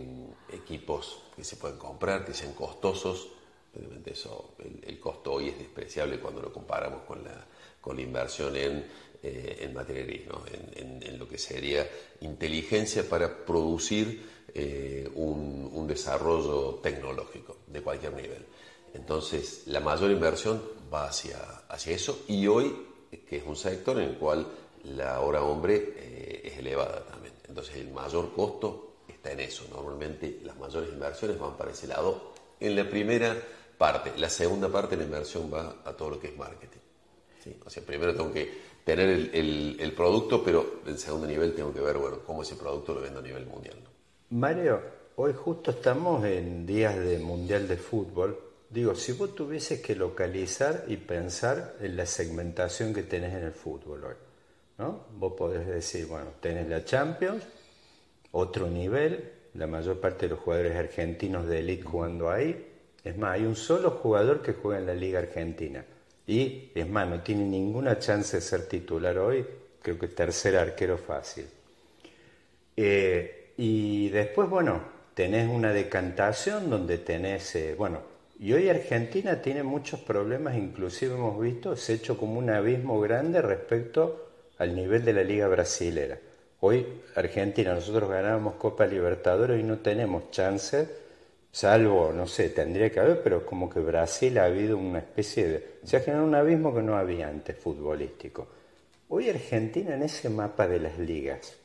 equipos 0.53 1.23
que 1.35 1.45
se 1.45 1.57
pueden 1.57 1.79
comprar, 1.79 2.25
que 2.25 2.35
sean 2.35 2.53
costosos. 2.53 3.29
Obviamente 3.75 4.13
eso, 4.13 4.55
el, 4.83 4.99
costo 4.99 5.35
hoy 5.35 5.51
es 5.51 5.59
despreciable 5.59 6.19
cuando 6.19 6.43
lo 6.43 6.53
comparamos 6.53 7.03
con 7.03 7.23
la, 7.23 7.47
con 7.81 7.97
la 7.97 8.03
inversión 8.03 8.57
en 8.57 8.87
eh, 9.23 9.59
en 9.61 9.75
materia 9.75 10.05
gris, 10.05 10.23
en, 10.75 11.19
lo 11.19 11.29
que 11.29 11.39
sería 11.39 11.89
inteligencia 12.21 13.09
para 13.09 13.45
producir 13.45 14.23
eh, 14.53 15.09
un, 15.15 15.87
desarrollo 15.87 16.81
tecnológico 16.83 17.59
de 17.69 17.81
cualquier 17.81 18.13
nivel. 18.13 18.45
Entonces, 18.93 19.63
la 19.67 19.81
mayor 19.81 20.11
inversión 20.11 20.61
va 20.93 21.09
hacia, 21.09 21.39
hacia 21.69 21.95
eso 21.95 22.25
y 22.29 22.47
hoy, 22.47 22.75
que 23.29 23.37
es 23.37 23.47
un 23.47 23.57
sector 23.57 23.99
en 23.99 24.11
el 24.11 24.19
cual 24.19 24.47
la 24.85 25.21
hora 25.21 25.43
hombre 25.43 25.95
eh, 25.97 26.43
es 26.45 26.59
elevada 26.59 27.05
también. 27.07 27.35
Entonces, 27.49 27.77
el 27.77 27.91
mayor 27.91 28.33
costo 28.35 28.97
está 29.09 29.33
en 29.33 29.41
eso. 29.41 29.65
Normalmente 29.71 30.41
las 30.45 30.57
mayores 30.57 30.91
inversiones 30.91 31.39
van 31.39 31.57
para 31.57 31.71
ese 31.71 31.87
lado 31.87 32.33
en 32.59 32.75
la 32.75 32.89
primera 32.89 33.37
parte. 33.79 34.13
La 34.17 34.29
segunda 34.29 34.69
parte 34.69 34.97
de 34.97 35.03
la 35.03 35.07
inversión 35.07 35.53
va 35.53 35.77
a 35.85 35.93
todo 35.93 36.11
lo 36.11 36.21
que 36.21 36.29
es 36.29 36.37
marketing. 36.37 36.81
O 37.65 37.71
sea, 37.71 37.83
primero 37.85 38.15
tengo 38.15 38.33
que 38.33 38.66
tener 38.87 39.31
el, 39.35 39.93
producto, 39.97 40.45
pero 40.45 40.81
en 40.87 40.97
segundo 40.97 41.27
nivel 41.27 41.53
tengo 41.57 41.75
que 41.75 41.81
ver, 41.81 41.99
bueno, 41.99 42.21
cómo 42.25 42.43
ese 42.43 42.55
producto 42.55 42.95
lo 42.95 43.01
vendo 43.01 43.19
a 43.19 43.23
nivel 43.23 43.45
mundial. 43.45 43.75
Mario, 44.31 44.81
hoy 45.17 45.33
justo 45.33 45.73
estamos 45.73 46.25
en 46.25 46.65
días 46.65 46.97
de 46.97 47.19
Mundial 47.19 47.67
de 47.67 47.79
Fútbol. 47.79 48.39
Digo, 48.71 48.95
si 48.95 49.11
vos 49.11 49.35
tuvieses 49.35 49.81
que 49.81 49.97
localizar 49.97 50.85
y 50.87 50.99
pensar 50.99 51.75
en 51.81 51.97
la 51.97 52.07
segmentación 52.07 52.95
que 52.95 53.03
tenés 53.03 53.35
en 53.35 53.43
el 53.43 53.53
fútbol 53.53 54.05
hoy, 54.05 54.15
¿no? 54.79 55.07
Vos 55.17 55.33
podés 55.37 55.67
decir, 55.67 56.07
bueno, 56.07 56.27
tenés 56.41 56.69
la 56.69 56.85
Champions, 56.85 57.43
otro 58.31 58.69
nivel, 58.69 59.33
la 59.55 59.67
mayor 59.67 59.99
parte 59.99 60.27
de 60.27 60.35
los 60.37 60.39
jugadores 60.39 60.77
argentinos 60.77 61.49
de 61.49 61.59
elite 61.59 61.83
jugando 61.83 62.31
ahí. 62.31 62.65
Es 63.03 63.19
más, 63.19 63.33
hay 63.33 63.47
un 63.47 63.57
solo 63.57 63.91
jugador 63.91 64.43
que 64.43 64.53
juega 64.53 64.79
en 64.79 64.87
la 64.87 64.95
Liga 64.95 65.19
Argentina 65.19 65.85
y 66.27 66.73
es 66.75 66.89
más, 66.89 67.09
no 67.09 67.21
tiene 67.21 67.45
ninguna 67.45 67.99
chance 67.99 68.37
de 68.37 68.41
ser 68.41 68.67
titular 68.67 69.17
hoy, 69.19 69.47
creo 69.81 69.99
que 69.99 70.09
tercer 70.09 70.57
arquero 70.57 70.99
fácil. 70.99 71.47
Eh, 72.77 73.53
y 73.57 74.09
después, 74.09 74.51
bueno, 74.51 74.83
tenés 75.15 75.49
una 75.49 75.73
decantación 75.73 76.69
donde 76.69 76.99
tenés, 76.99 77.55
eh, 77.55 77.75
bueno, 77.77 78.01
y 78.39 78.53
hoy 78.53 78.69
Argentina 78.69 79.41
tiene 79.41 79.63
muchos 79.63 80.01
problemas, 80.01 80.57
inclusive 80.57 81.15
hemos 81.15 81.41
visto, 81.41 81.77
se 81.77 81.93
ha 81.93 81.97
hecho 81.97 82.19
como 82.19 82.39
un 82.39 82.51
abismo 82.51 83.01
grande 83.01 83.41
respecto 83.41 84.29
al 84.59 84.75
nivel 84.75 85.05
de 85.05 85.13
la 85.13 85.23
liga 85.23 85.49
brasilera. 85.49 86.19
Hoy 86.61 86.87
Argentina, 87.15 87.73
nosotros 87.73 88.11
ganábamos 88.11 88.57
Copa 88.57 88.87
Libertadores 88.87 89.61
y 89.61 89.63
no 89.63 89.79
tenemos 89.79 90.31
chance 90.31 91.06
salvo, 91.57 92.13
no 92.13 92.27
sé, 92.27 92.51
tendría 92.51 92.91
que 92.91 93.01
haber, 93.01 93.23
pero 93.23 93.47
como 93.47 93.71
que 93.71 93.81
Brasil 93.81 94.37
ha 94.37 94.45
habido 94.45 94.77
una 94.77 94.99
especie 94.99 95.49
de... 95.49 95.67
Se 95.85 95.97
ha 95.97 96.01
generado 96.01 96.27
un 96.27 96.35
abismo 96.35 96.75
que 96.75 96.83
no 96.83 96.99
había 96.99 97.29
antes 97.29 97.57
futbolístico. 97.57 98.47
Hoy 99.09 99.31
Argentina 99.31 99.95
en 99.95 100.03
ese 100.03 100.29
mapa 100.29 100.69
de 100.69 100.81
las 100.81 100.99
ligas, 100.99 101.57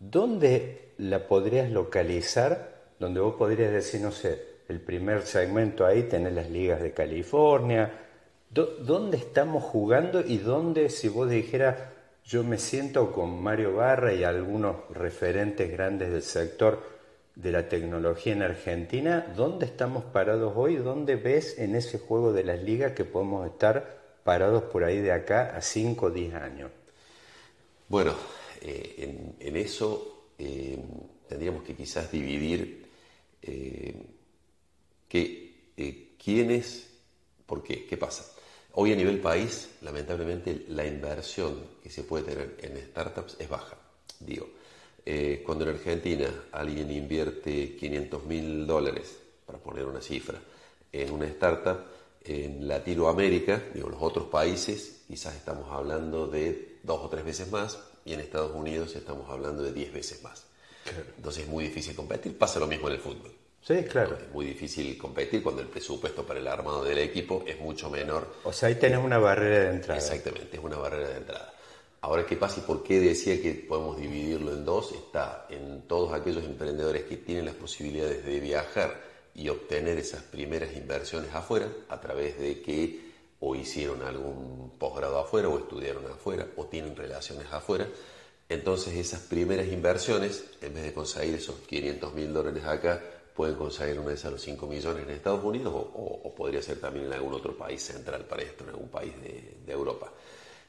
¿dónde 0.00 0.94
la 0.98 1.28
podrías 1.28 1.70
localizar? 1.70 2.90
Donde 2.98 3.20
vos 3.20 3.36
podrías 3.36 3.70
decir, 3.70 4.00
no 4.00 4.10
sé, 4.10 4.42
el 4.68 4.80
primer 4.80 5.22
segmento 5.22 5.86
ahí 5.86 6.02
tenés 6.02 6.32
las 6.32 6.50
ligas 6.50 6.82
de 6.82 6.90
California. 6.90 7.92
¿Dónde 8.50 9.16
estamos 9.16 9.62
jugando 9.62 10.22
y 10.26 10.38
dónde, 10.38 10.90
si 10.90 11.08
vos 11.08 11.30
dijeras, 11.30 11.76
yo 12.24 12.42
me 12.42 12.58
siento 12.58 13.12
con 13.12 13.40
Mario 13.40 13.76
Barra 13.76 14.12
y 14.12 14.24
algunos 14.24 14.88
referentes 14.90 15.70
grandes 15.70 16.10
del 16.10 16.22
sector, 16.22 16.93
de 17.36 17.50
la 17.50 17.68
tecnología 17.68 18.32
en 18.32 18.42
Argentina, 18.42 19.32
¿dónde 19.36 19.66
estamos 19.66 20.04
parados 20.04 20.52
hoy? 20.56 20.76
¿Dónde 20.76 21.16
ves 21.16 21.58
en 21.58 21.74
ese 21.74 21.98
juego 21.98 22.32
de 22.32 22.44
las 22.44 22.62
ligas 22.62 22.92
que 22.92 23.04
podemos 23.04 23.46
estar 23.46 24.18
parados 24.22 24.64
por 24.64 24.84
ahí 24.84 25.00
de 25.00 25.12
acá 25.12 25.56
a 25.56 25.60
5 25.60 26.06
o 26.06 26.10
10 26.10 26.34
años? 26.34 26.70
Bueno, 27.88 28.14
eh, 28.60 29.34
en, 29.40 29.56
eso 29.56 30.30
eh, 30.38 30.78
tendríamos 31.28 31.64
que 31.64 31.74
quizás 31.74 32.10
dividir 32.10 32.86
eh, 33.42 33.94
que, 35.08 36.14
quiénes, 36.22 36.88
por 37.46 37.62
qué, 37.62 37.84
qué 37.84 37.96
pasa. 37.96 38.24
Hoy 38.76 38.92
a 38.92 38.96
nivel 38.96 39.20
país, 39.20 39.70
lamentablemente, 39.82 40.64
la 40.68 40.86
inversión 40.86 41.78
que 41.82 41.90
se 41.90 42.04
puede 42.04 42.24
tener 42.24 42.56
en 42.62 42.76
startups 42.90 43.36
es 43.38 43.48
baja. 43.48 43.76
Digo, 44.20 44.48
eh, 45.06 45.42
cuando 45.44 45.64
en 45.64 45.70
Argentina 45.70 46.28
alguien 46.52 46.90
invierte 46.90 47.76
500 47.76 48.24
mil 48.24 48.66
dólares, 48.66 49.18
para 49.46 49.58
poner 49.58 49.84
una 49.86 50.00
cifra, 50.00 50.38
en 50.92 51.10
una 51.10 51.26
startup, 51.26 51.78
en 52.24 52.66
Latinoamérica, 52.66 53.62
digo, 53.74 53.90
los 53.90 54.00
otros 54.00 54.26
países, 54.28 55.02
quizás 55.06 55.34
estamos 55.34 55.70
hablando 55.70 56.26
de 56.26 56.78
dos 56.82 57.00
o 57.02 57.08
tres 57.08 57.24
veces 57.24 57.50
más, 57.50 57.78
y 58.04 58.14
en 58.14 58.20
Estados 58.20 58.52
Unidos 58.54 58.94
estamos 58.96 59.28
hablando 59.30 59.62
de 59.62 59.72
diez 59.72 59.92
veces 59.92 60.22
más. 60.22 60.46
Entonces 61.16 61.44
es 61.44 61.48
muy 61.48 61.64
difícil 61.64 61.94
competir. 61.94 62.36
Pasa 62.36 62.60
lo 62.60 62.66
mismo 62.66 62.88
en 62.88 62.94
el 62.94 63.00
fútbol. 63.00 63.32
Sí, 63.62 63.82
claro. 63.84 64.18
Es 64.20 64.30
muy 64.30 64.44
difícil 64.44 64.98
competir 64.98 65.42
cuando 65.42 65.62
el 65.62 65.68
presupuesto 65.68 66.26
para 66.26 66.38
el 66.38 66.46
armado 66.46 66.84
del 66.84 66.98
equipo 66.98 67.44
es 67.46 67.58
mucho 67.58 67.88
menor. 67.88 68.34
O 68.44 68.52
sea, 68.52 68.68
ahí 68.68 68.74
tenés 68.74 68.98
una 68.98 69.16
barrera 69.16 69.70
de 69.70 69.76
entrada. 69.76 69.98
Exactamente, 69.98 70.58
es 70.58 70.62
una 70.62 70.76
barrera 70.76 71.08
de 71.08 71.16
entrada. 71.16 71.53
Ahora, 72.04 72.26
¿qué 72.26 72.36
pasa 72.36 72.60
y 72.60 72.64
por 72.64 72.82
qué 72.82 73.00
decía 73.00 73.40
que 73.40 73.54
podemos 73.54 73.96
dividirlo 73.96 74.52
en 74.52 74.62
dos? 74.62 74.92
Está 74.92 75.46
en 75.48 75.88
todos 75.88 76.12
aquellos 76.12 76.44
emprendedores 76.44 77.04
que 77.04 77.16
tienen 77.16 77.46
las 77.46 77.54
posibilidades 77.54 78.26
de 78.26 78.40
viajar 78.40 79.00
y 79.34 79.48
obtener 79.48 79.96
esas 79.96 80.22
primeras 80.22 80.76
inversiones 80.76 81.34
afuera 81.34 81.66
a 81.88 81.98
través 82.02 82.38
de 82.38 82.60
que 82.60 83.00
o 83.40 83.54
hicieron 83.54 84.02
algún 84.02 84.72
posgrado 84.78 85.18
afuera 85.18 85.48
o 85.48 85.58
estudiaron 85.58 86.04
afuera 86.12 86.46
o 86.56 86.66
tienen 86.66 86.94
relaciones 86.94 87.50
afuera. 87.50 87.88
Entonces 88.50 88.94
esas 88.96 89.20
primeras 89.20 89.68
inversiones, 89.68 90.44
en 90.60 90.74
vez 90.74 90.84
de 90.84 90.92
conseguir 90.92 91.36
esos 91.36 91.54
500 91.60 92.12
mil 92.12 92.34
dólares 92.34 92.64
acá, 92.66 93.02
pueden 93.34 93.54
conseguir 93.54 93.98
una 93.98 94.10
vez 94.10 94.22
a 94.26 94.30
los 94.30 94.42
5 94.42 94.66
millones 94.66 95.04
en 95.04 95.10
Estados 95.10 95.42
Unidos 95.42 95.72
o, 95.74 96.34
podría 96.36 96.60
ser 96.60 96.78
también 96.82 97.06
en 97.06 97.14
algún 97.14 97.32
otro 97.32 97.56
país 97.56 97.82
central 97.82 98.26
para 98.26 98.42
esto, 98.42 98.62
en 98.64 98.70
algún 98.70 98.90
país 98.90 99.14
de, 99.22 99.72
Europa. 99.72 100.12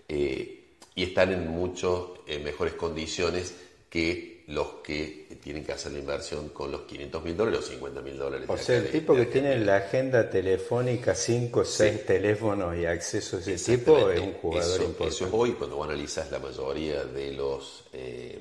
Eh, 0.08 0.65
y 0.96 1.04
están 1.04 1.34
en 1.34 1.48
mucho 1.48 2.24
eh, 2.26 2.40
mejores 2.40 2.74
condiciones 2.74 3.54
que 3.90 4.36
los 4.48 4.76
que 4.84 5.40
tienen 5.42 5.66
que 5.66 5.72
hacer 5.72 5.92
la 5.92 6.00
inversión 6.00 6.50
con 6.50 6.72
los 6.72 6.82
500 6.82 7.24
mil 7.24 7.36
dólares 7.36 7.62
o 7.62 7.64
50 7.64 8.02
mil 8.02 8.18
dólares. 8.18 8.48
O 8.50 8.58
sea, 8.58 8.78
el 8.78 8.92
tipo 8.92 9.16
que 9.16 9.26
tiene 9.26 9.58
la 9.60 9.78
agenda 9.78 10.30
telefónica, 10.30 11.16
5 11.16 11.60
o 11.60 11.66
6 11.66 12.06
teléfonos 12.06 12.78
y 12.78 12.86
acceso 12.86 13.38
a 13.38 13.40
ese 13.40 13.78
tipo 13.78 14.10
es 14.10 14.20
un 14.20 14.34
jugador 14.34 14.82
importante. 14.82 15.16
Eso 15.16 15.26
es 15.26 15.34
hoy 15.34 15.52
cuando 15.54 15.84
analizas 15.84 16.32
la 16.32 16.40
mayoría 16.40 17.04
de 17.06 17.34
los, 17.34 17.86
eh, 17.94 18.40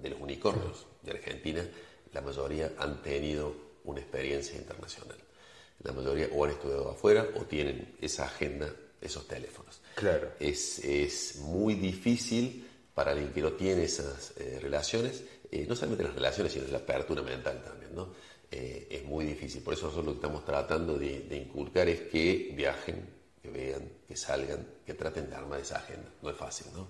de 0.00 0.10
los 0.10 0.20
unicornios 0.20 0.86
de 1.02 1.10
Argentina, 1.10 1.64
la 2.12 2.20
mayoría 2.22 2.72
han 2.78 3.02
tenido 3.02 3.54
una 3.84 4.00
experiencia 4.00 4.56
internacional. 4.56 5.18
La 5.82 5.92
mayoría 5.92 6.28
o 6.32 6.44
han 6.44 6.52
estudiado 6.52 6.90
afuera 6.90 7.26
o 7.38 7.42
tienen 7.42 7.96
esa 8.00 8.24
agenda, 8.24 8.72
esos 9.00 9.26
teléfonos. 9.26 9.81
Claro. 9.94 10.32
Es, 10.38 11.36
muy 11.40 11.74
difícil 11.74 12.68
para 12.94 13.12
alguien 13.12 13.32
que 13.32 13.40
no 13.40 13.52
tiene 13.52 13.84
esas 13.84 14.32
eh, 14.38 14.58
relaciones, 14.60 15.24
eh, 15.50 15.66
no 15.68 15.74
solamente 15.74 16.04
las 16.04 16.14
relaciones, 16.14 16.52
sino 16.52 16.66
la 16.68 16.78
apertura 16.78 17.22
mental 17.22 17.62
también, 17.62 17.94
¿no? 17.94 18.12
Eh, 18.50 18.86
es 18.90 19.04
muy 19.04 19.24
difícil. 19.24 19.62
Por 19.62 19.74
eso 19.74 19.86
nosotros 19.86 20.06
lo 20.06 20.12
que 20.12 20.18
estamos 20.18 20.44
tratando 20.44 20.98
de, 20.98 21.36
inculcar 21.36 21.88
es 21.88 22.02
que 22.02 22.52
viajen, 22.54 23.06
que 23.40 23.50
vean, 23.50 23.88
que 24.06 24.16
salgan, 24.16 24.66
que 24.84 24.94
traten 24.94 25.30
de 25.30 25.36
armar 25.36 25.60
esa 25.60 25.78
agenda. 25.78 26.10
No 26.20 26.30
es 26.30 26.36
fácil, 26.36 26.66
¿no? 26.74 26.88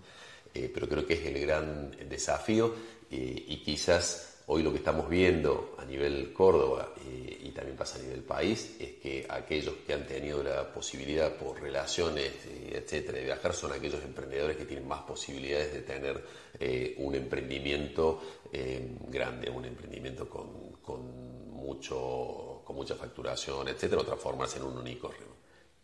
pero 0.53 0.87
creo 0.87 1.07
que 1.07 1.15
es 1.15 1.25
el 1.25 1.41
gran 1.41 1.93
desafío 2.11 2.75
y 3.09 3.62
quizás 3.65 4.32
hoy 4.46 4.62
lo 4.62 4.70
que 4.70 4.78
estamos 4.78 5.09
viendo 5.09 5.76
a 5.78 5.85
nivel 5.85 6.33
Córdoba 6.33 6.92
y 7.05 7.50
también 7.52 7.76
pasa 7.76 7.98
a 7.98 8.02
nivel 8.02 8.22
país, 8.22 8.76
es 8.81 8.92
que 8.94 9.26
aquellos 9.28 9.74
que 9.87 9.92
han 9.92 10.07
tenido 10.07 10.42
la 10.42 10.72
posibilidad 10.72 11.35
por 11.35 11.61
relaciones, 11.61 12.33
etcétera, 12.70 13.18
de 13.18 13.24
viajar, 13.24 13.52
son 13.55 13.72
aquellos 13.72 14.02
emprendedores 14.02 14.57
que 14.57 14.64
tienen 14.64 14.88
más 14.88 15.02
posibilidades 15.02 15.72
de 15.72 15.83
tener 15.83 16.24
eh, 16.59 16.94
un 16.98 17.14
emprendimiento 17.14 18.22
eh, 18.52 18.96
grande, 19.09 19.50
un 19.50 19.64
emprendimiento 19.64 20.28
con, 20.28 20.72
con, 20.83 21.50
mucho, 21.50 22.62
con 22.64 22.76
mucha 22.76 22.94
facturación, 22.94 23.68
etcétera, 23.68 24.00
o 24.00 24.05
transformarse 24.05 24.59
en 24.59 24.64
un 24.64 24.78
unicornio. 24.78 25.33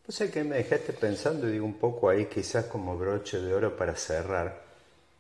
No 0.06 0.12
sé 0.12 0.30
qué 0.30 0.42
me 0.42 0.56
dejaste 0.56 0.94
pensando, 0.94 1.46
digo 1.46 1.66
un 1.66 1.78
poco 1.78 2.08
ahí, 2.08 2.26
quizás 2.26 2.64
como 2.66 2.96
broche 2.96 3.38
de 3.40 3.52
oro 3.52 3.76
para 3.76 3.94
cerrar. 3.94 4.67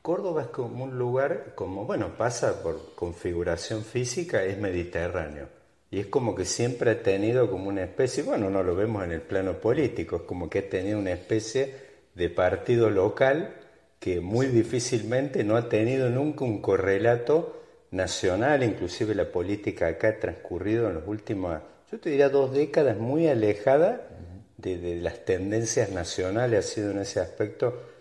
Córdoba 0.08 0.44
es 0.44 0.48
como 0.48 0.84
un 0.84 0.96
lugar, 0.96 1.52
como, 1.54 1.84
bueno, 1.84 2.16
pasa 2.16 2.62
por 2.62 2.94
configuración 2.94 3.84
física, 3.84 4.42
es 4.42 4.56
mediterráneo. 4.56 5.48
Y 5.90 6.00
es 6.00 6.06
como 6.06 6.34
que 6.34 6.46
siempre 6.46 6.92
ha 6.92 7.02
tenido 7.02 7.50
como 7.50 7.68
una 7.68 7.82
especie, 7.82 8.22
bueno, 8.22 8.48
no 8.48 8.62
lo 8.62 8.74
vemos 8.74 9.04
en 9.04 9.12
el 9.12 9.20
plano 9.20 9.60
político, 9.60 10.16
es 10.16 10.22
como 10.22 10.48
que 10.48 10.60
ha 10.60 10.70
tenido 10.70 10.98
una 10.98 11.12
especie 11.12 11.74
de 12.14 12.30
partido 12.30 12.88
local 12.88 13.54
que 14.00 14.22
muy 14.22 14.46
difícilmente 14.46 15.44
no 15.44 15.58
ha 15.58 15.68
tenido 15.68 16.08
nunca 16.08 16.46
un 16.46 16.62
correlato 16.62 17.60
nacional, 17.90 18.62
inclusive 18.62 19.14
la 19.14 19.30
política 19.30 19.88
acá 19.88 20.08
ha 20.08 20.18
transcurrido 20.18 20.88
en 20.88 20.94
los 20.94 21.06
últimos, 21.06 21.60
yo 21.92 22.00
te 22.00 22.08
diría 22.08 22.30
dos 22.30 22.54
décadas 22.54 22.96
muy 22.96 23.28
alejada 23.28 24.08
de, 24.56 24.78
de 24.78 24.96
las 25.02 25.26
tendencias 25.26 25.90
nacionales, 25.90 26.64
ha 26.64 26.66
sido 26.66 26.92
en 26.92 27.00
ese 27.00 27.20
aspecto 27.20 27.97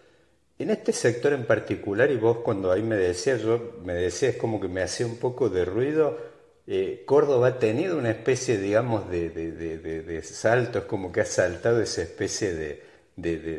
en 0.59 0.71
este 0.71 0.91
sector 0.91 1.33
en 1.33 1.45
particular, 1.45 2.09
y 2.09 2.17
vos 2.17 2.37
cuando 2.37 2.71
ahí 2.71 2.81
me 2.81 2.95
decías, 2.95 3.41
yo 3.41 3.79
me 3.83 3.93
decías 3.93 4.35
como 4.35 4.59
que 4.59 4.67
me 4.67 4.81
hacía 4.81 5.05
un 5.05 5.17
poco 5.17 5.49
de 5.49 5.65
ruido, 5.65 6.17
eh, 6.65 7.03
Córdoba 7.05 7.47
ha 7.47 7.59
tenido 7.59 7.97
una 7.97 8.09
especie, 8.09 8.57
digamos, 8.57 9.09
de, 9.09 9.29
de, 9.29 9.51
de, 9.51 10.17
es 10.17 10.45
como 10.87 11.11
que 11.11 11.21
ha 11.21 11.25
saltado 11.25 11.81
esa 11.81 12.01
especie 12.01 12.53
de, 12.53 12.87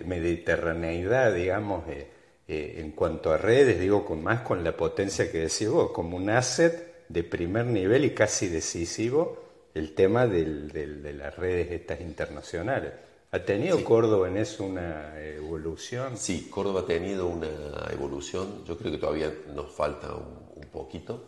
mediterraneidad, 0.04 1.34
digamos, 1.34 1.88
eh, 1.88 2.06
eh, 2.46 2.76
en 2.78 2.92
cuanto 2.92 3.32
a 3.32 3.38
redes, 3.38 3.80
digo, 3.80 4.04
con 4.04 4.22
más 4.22 4.42
con 4.42 4.62
la 4.62 4.76
potencia 4.76 5.32
que 5.32 5.38
decís 5.38 5.68
vos, 5.68 5.90
como 5.92 6.16
un 6.16 6.30
asset 6.30 7.06
de 7.08 7.24
primer 7.24 7.66
nivel 7.66 8.04
y 8.04 8.11
casi 8.11 8.48
decisivo 8.48 9.42
el 9.74 9.94
tema 9.94 10.26
del, 10.26 10.70
de 10.70 11.12
las 11.12 11.37
redes 11.37 11.70
estas 11.70 12.00
internacionales. 12.00 12.92
¿Ha 13.30 13.40
tenido 13.40 13.84
Córdoba 13.84 14.28
en 14.28 14.38
eso 14.38 14.64
una 14.64 15.20
evolución? 15.20 16.16
Sí, 16.16 16.48
Córdoba 16.50 16.80
ha 16.80 16.86
tenido 16.86 17.26
una 17.26 17.48
evolución. 17.92 18.64
Yo 18.64 18.78
creo 18.78 18.90
que 18.90 18.98
todavía 18.98 19.32
nos 19.54 19.70
falta 19.70 20.14
un, 20.14 20.66
poquito. 20.72 21.24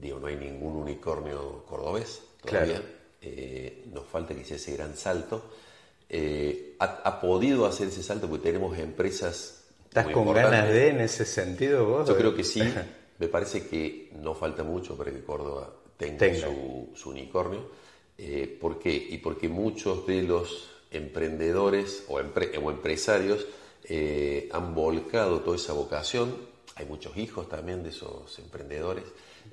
Digo, 0.00 0.18
no 0.18 0.26
hay 0.26 0.36
ningún 0.36 0.76
unicornio 0.76 1.64
cordobés 1.66 2.22
todavía. 2.40 2.82
Eh, 3.20 3.84
nos 3.92 4.06
falta 4.06 4.34
que 4.34 4.44
sea 4.44 4.56
ese 4.56 4.76
gran 4.76 4.96
salto. 4.96 5.50
Eh, 6.08 6.76
ha, 6.78 7.20
podido 7.20 7.66
hacer 7.66 7.88
ese 7.88 8.02
salto 8.02 8.28
porque 8.28 8.44
tenemos 8.44 8.76
empresas. 8.78 9.64
¿Estás 9.84 10.08
con 10.08 10.32
ganas 10.32 10.68
de 10.68 10.88
en 10.88 11.00
ese 11.00 11.24
sentido 11.24 11.86
vos? 11.86 12.08
Yo 12.08 12.16
creo 12.16 12.34
que 12.34 12.44
sí. 12.44 12.62
Me 13.18 13.28
parece 13.28 13.66
que 13.66 14.10
no 14.20 14.34
falta 14.34 14.62
mucho 14.62 14.96
para 14.96 15.10
que 15.12 15.22
Córdoba 15.22 15.72
tenga, 15.96 16.26
Su, 16.94 17.10
unicornio. 17.10 17.70
Eh, 18.18 18.56
¿Por 18.60 18.78
qué? 18.78 18.92
Y 18.94 19.18
porque 19.18 19.48
muchos 19.48 20.06
de 20.06 20.22
los 20.22 20.75
emprendedores 20.90 22.04
o, 22.08 22.20
empresarios 22.20 23.46
eh, 23.84 24.48
han 24.52 24.74
volcado 24.74 25.40
toda 25.40 25.56
esa 25.56 25.72
vocación. 25.72 26.36
Hay 26.76 26.86
muchos 26.86 27.16
hijos 27.16 27.48
también 27.48 27.82
de 27.82 27.90
esos 27.90 28.38
emprendedores. 28.38 29.04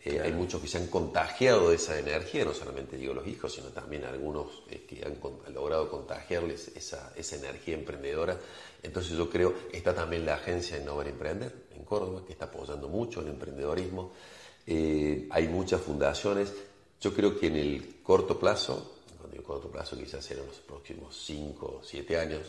Eh, 0.03 0.19
hay 0.19 0.33
muchos 0.33 0.61
que 0.61 0.67
se 0.67 0.79
han 0.79 0.87
contagiado 0.87 1.69
de 1.69 1.75
esa 1.75 1.97
energía, 1.97 2.43
no 2.43 2.53
solamente 2.53 2.97
digo 2.97 3.13
los 3.13 3.27
hijos, 3.27 3.53
sino 3.53 3.67
también 3.67 4.03
algunos 4.03 4.63
eh, 4.69 4.85
que 4.87 5.05
han, 5.05 5.17
logrado 5.53 5.89
contagiarles 5.89 6.69
esa, 6.75 7.13
esa, 7.15 7.35
energía 7.35 7.75
emprendedora. 7.75 8.37
Entonces 8.81 9.15
yo 9.15 9.29
creo, 9.29 9.53
está 9.71 9.93
también 9.93 10.25
la 10.25 10.35
agencia 10.35 10.77
Innovar 10.77 11.07
Emprender 11.07 11.53
en 11.75 11.85
Córdoba, 11.85 12.23
que 12.25 12.33
está 12.33 12.45
apoyando 12.45 12.89
mucho 12.89 13.21
el 13.21 13.27
emprendedorismo. 13.27 14.11
hay 14.67 15.47
muchas 15.47 15.79
fundaciones. 15.81 16.51
Yo 16.99 17.13
creo 17.13 17.39
que 17.39 17.47
en 17.47 17.55
el 17.55 18.01
corto 18.01 18.39
plazo 18.39 18.93
corto 19.41 19.69
plazo 19.69 19.97
quizás 19.97 20.29
en 20.31 20.37
los 20.45 20.57
próximos 20.57 21.15
5 21.25 21.65
o 21.65 21.83
7 21.83 22.17
años, 22.17 22.41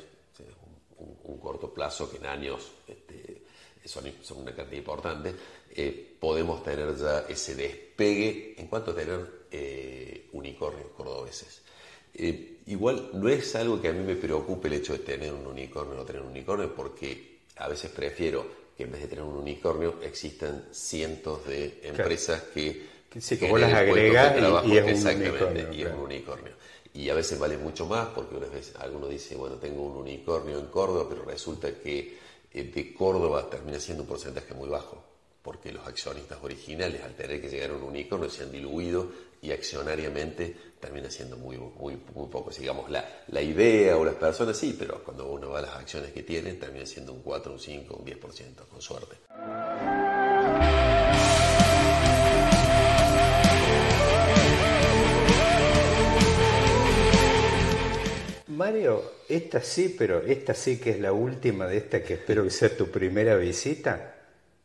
un, 0.98 1.38
corto 1.38 1.72
plazo 1.72 2.10
que 2.10 2.16
en 2.16 2.26
años 2.26 2.72
este, 2.86 3.42
son, 3.84 4.04
son, 4.22 4.38
una 4.38 4.54
cantidad 4.54 4.78
importante, 4.78 5.34
eh, 5.70 6.16
podemos 6.18 6.62
tener 6.62 6.96
ya 6.96 7.20
ese 7.28 7.54
despegue 7.54 8.54
en 8.58 8.66
cuanto 8.66 8.92
a 8.92 8.94
tener 8.94 9.46
eh, 9.50 10.28
unicornios 10.32 10.88
cordobeses. 10.96 11.62
Eh, 12.14 12.58
igual 12.66 13.10
no 13.14 13.28
es 13.28 13.54
algo 13.56 13.80
que 13.80 13.88
a 13.88 13.92
mí 13.92 14.04
me 14.04 14.16
preocupe 14.16 14.68
el 14.68 14.74
hecho 14.74 14.92
de 14.92 15.00
tener 15.00 15.32
un 15.32 15.46
unicornio 15.46 15.94
o 15.94 15.96
no 15.96 16.04
tener 16.04 16.22
un 16.22 16.28
unicornio, 16.28 16.74
porque 16.74 17.40
a 17.56 17.68
veces 17.68 17.90
prefiero 17.90 18.64
que 18.76 18.84
en 18.84 18.92
vez 18.92 19.02
de 19.02 19.08
tener 19.08 19.24
un 19.24 19.36
unicornio 19.36 20.00
existan 20.02 20.68
cientos 20.72 21.46
de 21.46 21.80
empresas 21.82 22.42
que, 22.54 22.93
que, 23.38 23.50
vos 23.50 23.60
las 23.60 23.72
agregas 23.72 24.36
y, 24.66 24.76
es 24.76 25.04
y 25.72 25.82
es 25.82 25.92
un 25.92 26.00
unicornio 26.00 26.54
y 26.94 27.10
a 27.10 27.14
veces 27.14 27.38
vale 27.38 27.58
mucho 27.58 27.86
más 27.86 28.08
porque 28.14 28.36
una 28.36 28.46
vez 28.46 28.72
alguno 28.78 29.08
dice, 29.08 29.34
bueno, 29.34 29.56
tengo 29.56 29.82
un 29.82 29.96
unicornio 29.96 30.58
en 30.58 30.66
Córdoba, 30.66 31.06
pero 31.08 31.24
resulta 31.24 31.74
que 31.74 32.18
eh, 32.52 32.62
de 32.62 32.94
Córdoba 32.94 33.50
termina 33.50 33.80
siendo 33.80 34.04
un 34.04 34.08
porcentaje 34.08 34.54
muy 34.54 34.68
bajo, 34.68 35.02
porque 35.42 35.72
los 35.72 35.86
accionistas 35.86 36.38
originales 36.40 37.02
al 37.02 37.14
tener 37.14 37.40
que 37.40 37.48
llegar 37.48 37.70
a 37.70 37.74
un 37.74 37.82
unicornio 37.82 38.30
se 38.30 38.44
han 38.44 38.52
diluido 38.52 39.10
y 39.42 39.50
accionariamente 39.50 40.56
termina 40.80 41.10
siendo 41.10 41.36
muy, 41.36 41.58
muy, 41.58 41.98
muy 42.14 42.28
poco. 42.28 42.50
Digamos, 42.50 42.88
la, 42.88 43.24
la 43.26 43.42
idea 43.42 43.96
o 43.96 44.04
las 44.04 44.14
personas 44.14 44.56
sí, 44.56 44.76
pero 44.78 45.02
cuando 45.02 45.26
uno 45.26 45.50
va 45.50 45.58
a 45.58 45.62
las 45.62 45.74
acciones 45.74 46.12
que 46.12 46.22
tienen, 46.22 46.60
termina 46.60 46.86
siendo 46.86 47.12
un 47.12 47.22
4, 47.22 47.52
un 47.52 47.58
5, 47.58 47.96
un 47.96 48.06
10%, 48.06 48.68
con 48.68 48.80
suerte. 48.80 49.16
Mario, 58.54 59.02
esta 59.28 59.60
sí, 59.60 59.94
pero 59.98 60.22
esta 60.22 60.54
sí 60.54 60.78
que 60.78 60.90
es 60.90 61.00
la 61.00 61.12
última 61.12 61.66
de 61.66 61.78
esta 61.78 62.02
que 62.02 62.14
espero 62.14 62.44
que 62.44 62.50
sea 62.50 62.76
tu 62.76 62.88
primera 62.88 63.34
visita. 63.36 64.14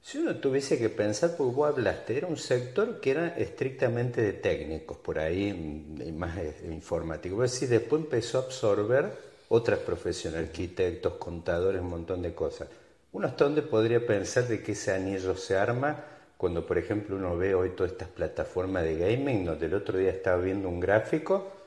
Si 0.01 0.19
uno 0.19 0.35
tuviese 0.35 0.77
que 0.77 0.89
pensar, 0.89 1.35
porque 1.35 1.55
vos 1.55 1.69
hablaste, 1.69 2.17
era 2.17 2.27
un 2.27 2.37
sector 2.37 2.99
que 2.99 3.11
era 3.11 3.27
estrictamente 3.29 4.21
de 4.21 4.33
técnicos, 4.33 4.97
por 4.97 5.17
ahí 5.19 5.51
mm, 5.53 6.15
más 6.15 6.37
informático. 6.65 7.35
Pero 7.35 7.47
sí, 7.47 7.65
después 7.65 8.03
empezó 8.03 8.37
a 8.37 8.43
absorber 8.43 9.11
otras 9.49 9.79
profesiones, 9.79 10.47
arquitectos, 10.47 11.13
contadores, 11.13 11.81
un 11.81 11.89
montón 11.89 12.21
de 12.21 12.33
cosas. 12.33 12.67
Uno 13.11 13.27
hasta 13.27 13.45
dónde 13.45 13.63
podría 13.63 14.05
pensar 14.05 14.47
de 14.47 14.61
que 14.61 14.73
ese 14.73 14.93
anillo 14.93 15.35
se 15.35 15.57
arma 15.57 16.05
cuando, 16.37 16.65
por 16.65 16.77
ejemplo, 16.77 17.15
uno 17.15 17.35
ve 17.35 17.55
hoy 17.55 17.71
todas 17.71 17.93
estas 17.93 18.09
plataformas 18.09 18.83
de 18.83 18.97
gaming, 18.97 19.45
donde 19.45 19.65
el 19.65 19.73
otro 19.73 19.97
día 19.97 20.11
estaba 20.11 20.41
viendo 20.41 20.69
un 20.69 20.79
gráfico 20.79 21.58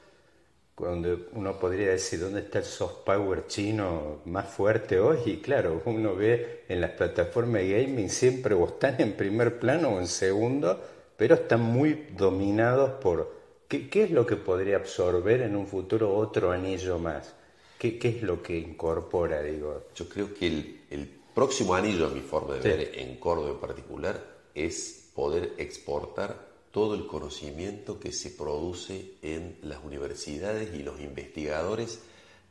donde 0.88 1.26
uno 1.32 1.58
podría 1.58 1.90
decir 1.90 2.20
dónde 2.20 2.40
está 2.40 2.58
el 2.58 2.64
soft 2.64 3.04
power 3.04 3.46
chino 3.46 4.20
más 4.24 4.48
fuerte 4.48 4.98
hoy 4.98 5.18
y 5.26 5.36
claro, 5.38 5.82
uno 5.84 6.14
ve 6.14 6.64
en 6.68 6.80
las 6.80 6.92
plataformas 6.92 7.62
de 7.62 7.82
gaming 7.82 8.10
siempre 8.10 8.54
o 8.54 8.66
están 8.66 9.00
en 9.00 9.12
primer 9.12 9.58
plano 9.58 9.90
o 9.90 9.98
en 10.00 10.06
segundo, 10.06 10.80
pero 11.16 11.36
están 11.36 11.60
muy 11.60 12.06
dominados 12.16 12.92
por 13.00 13.32
qué, 13.68 14.04
es 14.04 14.10
lo 14.10 14.26
que 14.26 14.36
podría 14.36 14.76
absorber 14.76 15.42
en 15.42 15.56
un 15.56 15.66
futuro 15.66 16.14
otro 16.14 16.50
anillo 16.50 16.98
más. 16.98 17.34
¿Qué, 17.78 17.98
es 18.00 18.22
lo 18.22 18.42
que 18.42 18.58
incorpora, 18.58 19.42
digo? 19.42 19.86
Yo 19.94 20.08
creo 20.08 20.34
que 20.34 20.46
el, 20.46 21.20
próximo 21.34 21.74
anillo, 21.74 22.06
a 22.06 22.10
mi 22.10 22.20
forma 22.20 22.54
de 22.54 22.60
ver, 22.60 22.90
en 22.94 23.16
Córdoba 23.16 23.52
en 23.52 23.58
particular, 23.58 24.22
es 24.54 25.10
poder 25.14 25.54
exportar 25.56 26.51
todo 26.72 26.94
el 26.94 27.06
conocimiento 27.06 28.00
que 28.00 28.12
se 28.12 28.30
produce 28.30 29.12
en 29.22 29.58
las 29.62 29.84
universidades 29.84 30.74
y 30.74 30.82
los 30.82 31.00
investigadores 31.00 32.00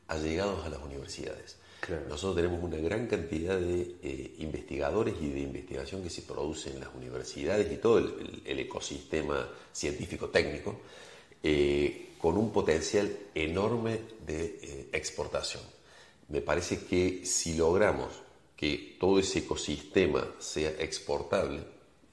allegados 0.07 0.63
a 0.65 0.69
las 0.69 0.81
universidades. 0.81 1.57
Nosotros 2.07 2.35
tenemos 2.35 2.63
una 2.63 2.77
gran 2.77 3.07
cantidad 3.07 3.57
de 3.57 3.95
eh, 4.03 4.35
investigadores 4.37 5.15
y 5.19 5.29
de 5.29 5.39
investigación 5.39 6.03
que 6.03 6.11
se 6.11 6.21
produce 6.21 6.69
en 6.69 6.79
las 6.79 6.93
universidades 6.93 7.71
y 7.71 7.77
todo 7.77 7.97
el, 7.97 8.59
ecosistema 8.59 9.49
científico-técnico 9.73 10.79
eh, 11.41 12.09
con 12.19 12.37
un 12.37 12.51
potencial 12.51 13.11
enorme 13.33 13.99
de 14.27 14.59
eh, 14.61 14.89
exportación. 14.93 15.63
Me 16.29 16.41
parece 16.41 16.85
que 16.85 17.25
si 17.25 17.55
logramos 17.55 18.09
que 18.55 18.97
todo 18.99 19.17
ese 19.17 19.39
ecosistema 19.39 20.35
sea 20.37 20.69
exportable, 20.77 21.63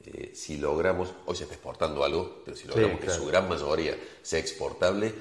eh, 0.04 0.32
si 0.34 0.56
logramos, 0.58 1.12
hoy 1.26 1.36
se 1.36 1.44
está 1.44 1.54
exportando 1.54 2.04
algo, 2.04 2.42
pero 2.44 2.56
si 2.56 2.66
logramos 2.66 3.00
que 3.00 3.10
su 3.10 3.26
gran 3.26 3.48
mayoría 3.48 3.96
sea 4.22 4.38
exportable, 4.38 5.12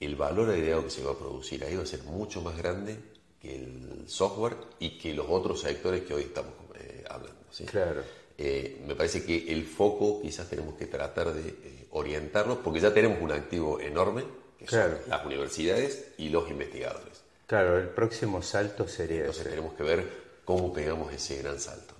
el 0.00 0.16
valor 0.16 0.50
agregado 0.50 0.84
que 0.84 0.90
se 0.90 1.02
va 1.02 1.12
a 1.12 1.18
producir 1.18 1.64
ahí 1.64 1.76
va 1.76 1.82
a 1.82 1.86
ser 1.86 2.02
mucho 2.04 2.42
más 2.42 2.56
grande 2.56 2.98
que 3.40 3.56
el 3.56 4.04
software 4.06 4.56
y 4.78 4.98
que 4.98 5.14
los 5.14 5.26
otros 5.28 5.60
sectores 5.60 6.02
que 6.02 6.14
hoy 6.14 6.22
estamos 6.22 6.52
eh, 6.74 7.04
hablando. 7.08 7.36
Claro. 7.66 8.02
Eh, 8.38 8.82
me 8.86 8.94
parece 8.94 9.24
que 9.24 9.50
el 9.50 9.64
foco 9.64 10.20
quizás 10.20 10.48
tenemos 10.48 10.74
que 10.74 10.86
tratar 10.86 11.32
de 11.32 11.48
eh, 11.48 11.86
orientarnos, 11.92 12.58
porque 12.58 12.80
ya 12.80 12.92
tenemos 12.92 13.20
un 13.22 13.32
activo 13.32 13.80
enorme, 13.80 14.24
que 14.58 14.66
son 14.66 14.98
las 15.06 15.24
universidades 15.24 16.12
y 16.18 16.28
los 16.28 16.50
investigadores. 16.50 17.22
Claro, 17.46 17.78
el 17.78 17.88
próximo 17.88 18.42
salto 18.42 18.88
sería 18.88 19.20
Entonces 19.20 19.44
tenemos 19.44 19.74
que 19.74 19.82
ver 19.82 20.04
cómo 20.44 20.72
pegamos 20.72 21.12
ese 21.12 21.38
gran 21.38 21.58
salto. 21.58 21.94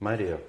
Mario, 0.00 0.40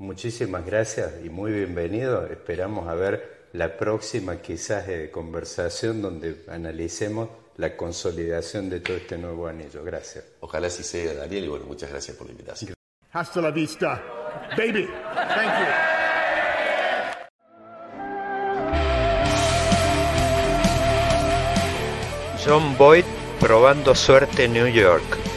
muchísimas 0.00 0.66
gracias 0.66 1.12
y 1.24 1.28
muy 1.28 1.52
bienvenido. 1.52 2.26
Esperamos 2.26 2.88
a 2.88 2.94
ver 2.94 3.48
la 3.52 3.76
próxima 3.76 4.38
quizás 4.38 4.86
de 4.86 5.10
conversación 5.10 6.02
donde 6.02 6.44
analicemos 6.48 7.28
la 7.56 7.76
consolidación 7.76 8.70
de 8.70 8.80
todo 8.80 8.96
este 8.96 9.18
nuevo 9.18 9.46
anillo. 9.46 9.84
Gracias. 9.84 10.24
Ojalá 10.40 10.68
así 10.68 10.82
sea, 10.82 11.14
Daniel, 11.14 11.44
y 11.44 11.48
bueno, 11.48 11.66
muchas 11.66 11.90
gracias 11.90 12.16
por 12.16 12.26
la 12.26 12.32
invitación. 12.32 12.74
Hasta 13.12 13.40
la 13.40 13.50
vista, 13.50 14.02
baby. 14.56 14.88
Thank 15.14 15.60
you. 15.60 16.00
John 22.42 22.76
Boyd 22.78 23.04
probando 23.38 23.94
suerte 23.94 24.44
en 24.44 24.54
New 24.54 24.68
York. 24.68 25.29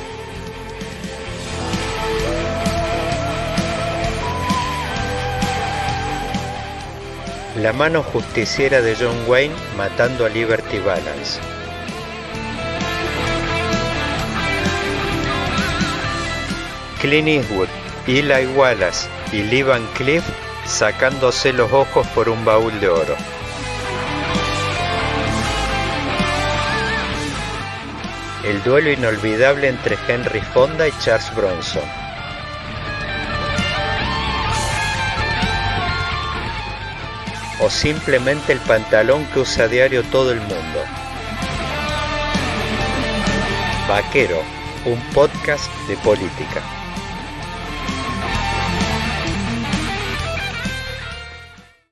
La 7.63 7.71
mano 7.71 8.03
justiciera 8.03 8.81
de 8.81 8.93
John 8.93 9.15
Wayne 9.25 9.55
matando 9.77 10.25
a 10.25 10.29
Liberty 10.29 10.79
Balance. 10.79 11.39
Clint 16.99 17.29
Eastwood, 17.29 17.69
Eli 18.05 18.47
Wallace 18.47 19.07
y 19.31 19.43
Lee 19.43 19.63
Van 19.63 19.87
Cliff 19.93 20.25
sacándose 20.65 21.53
los 21.53 21.71
ojos 21.71 22.05
por 22.07 22.27
un 22.27 22.43
baúl 22.43 22.77
de 22.81 22.89
oro. 22.89 23.15
El 28.43 28.61
duelo 28.63 28.91
inolvidable 28.91 29.69
entre 29.69 29.97
Henry 30.09 30.41
Fonda 30.41 30.85
y 30.85 30.91
Charles 30.99 31.33
Bronson. 31.33 32.02
O 37.63 37.69
simplemente 37.69 38.51
el 38.51 38.59
pantalón 38.59 39.25
que 39.27 39.39
usa 39.39 39.63
a 39.63 39.67
diario 39.69 40.03
todo 40.03 40.33
el 40.33 40.41
mundo. 40.41 40.83
Vaquero, 43.87 44.41
un 44.83 44.99
podcast 45.13 45.71
de 45.87 45.95
política. 45.95 46.82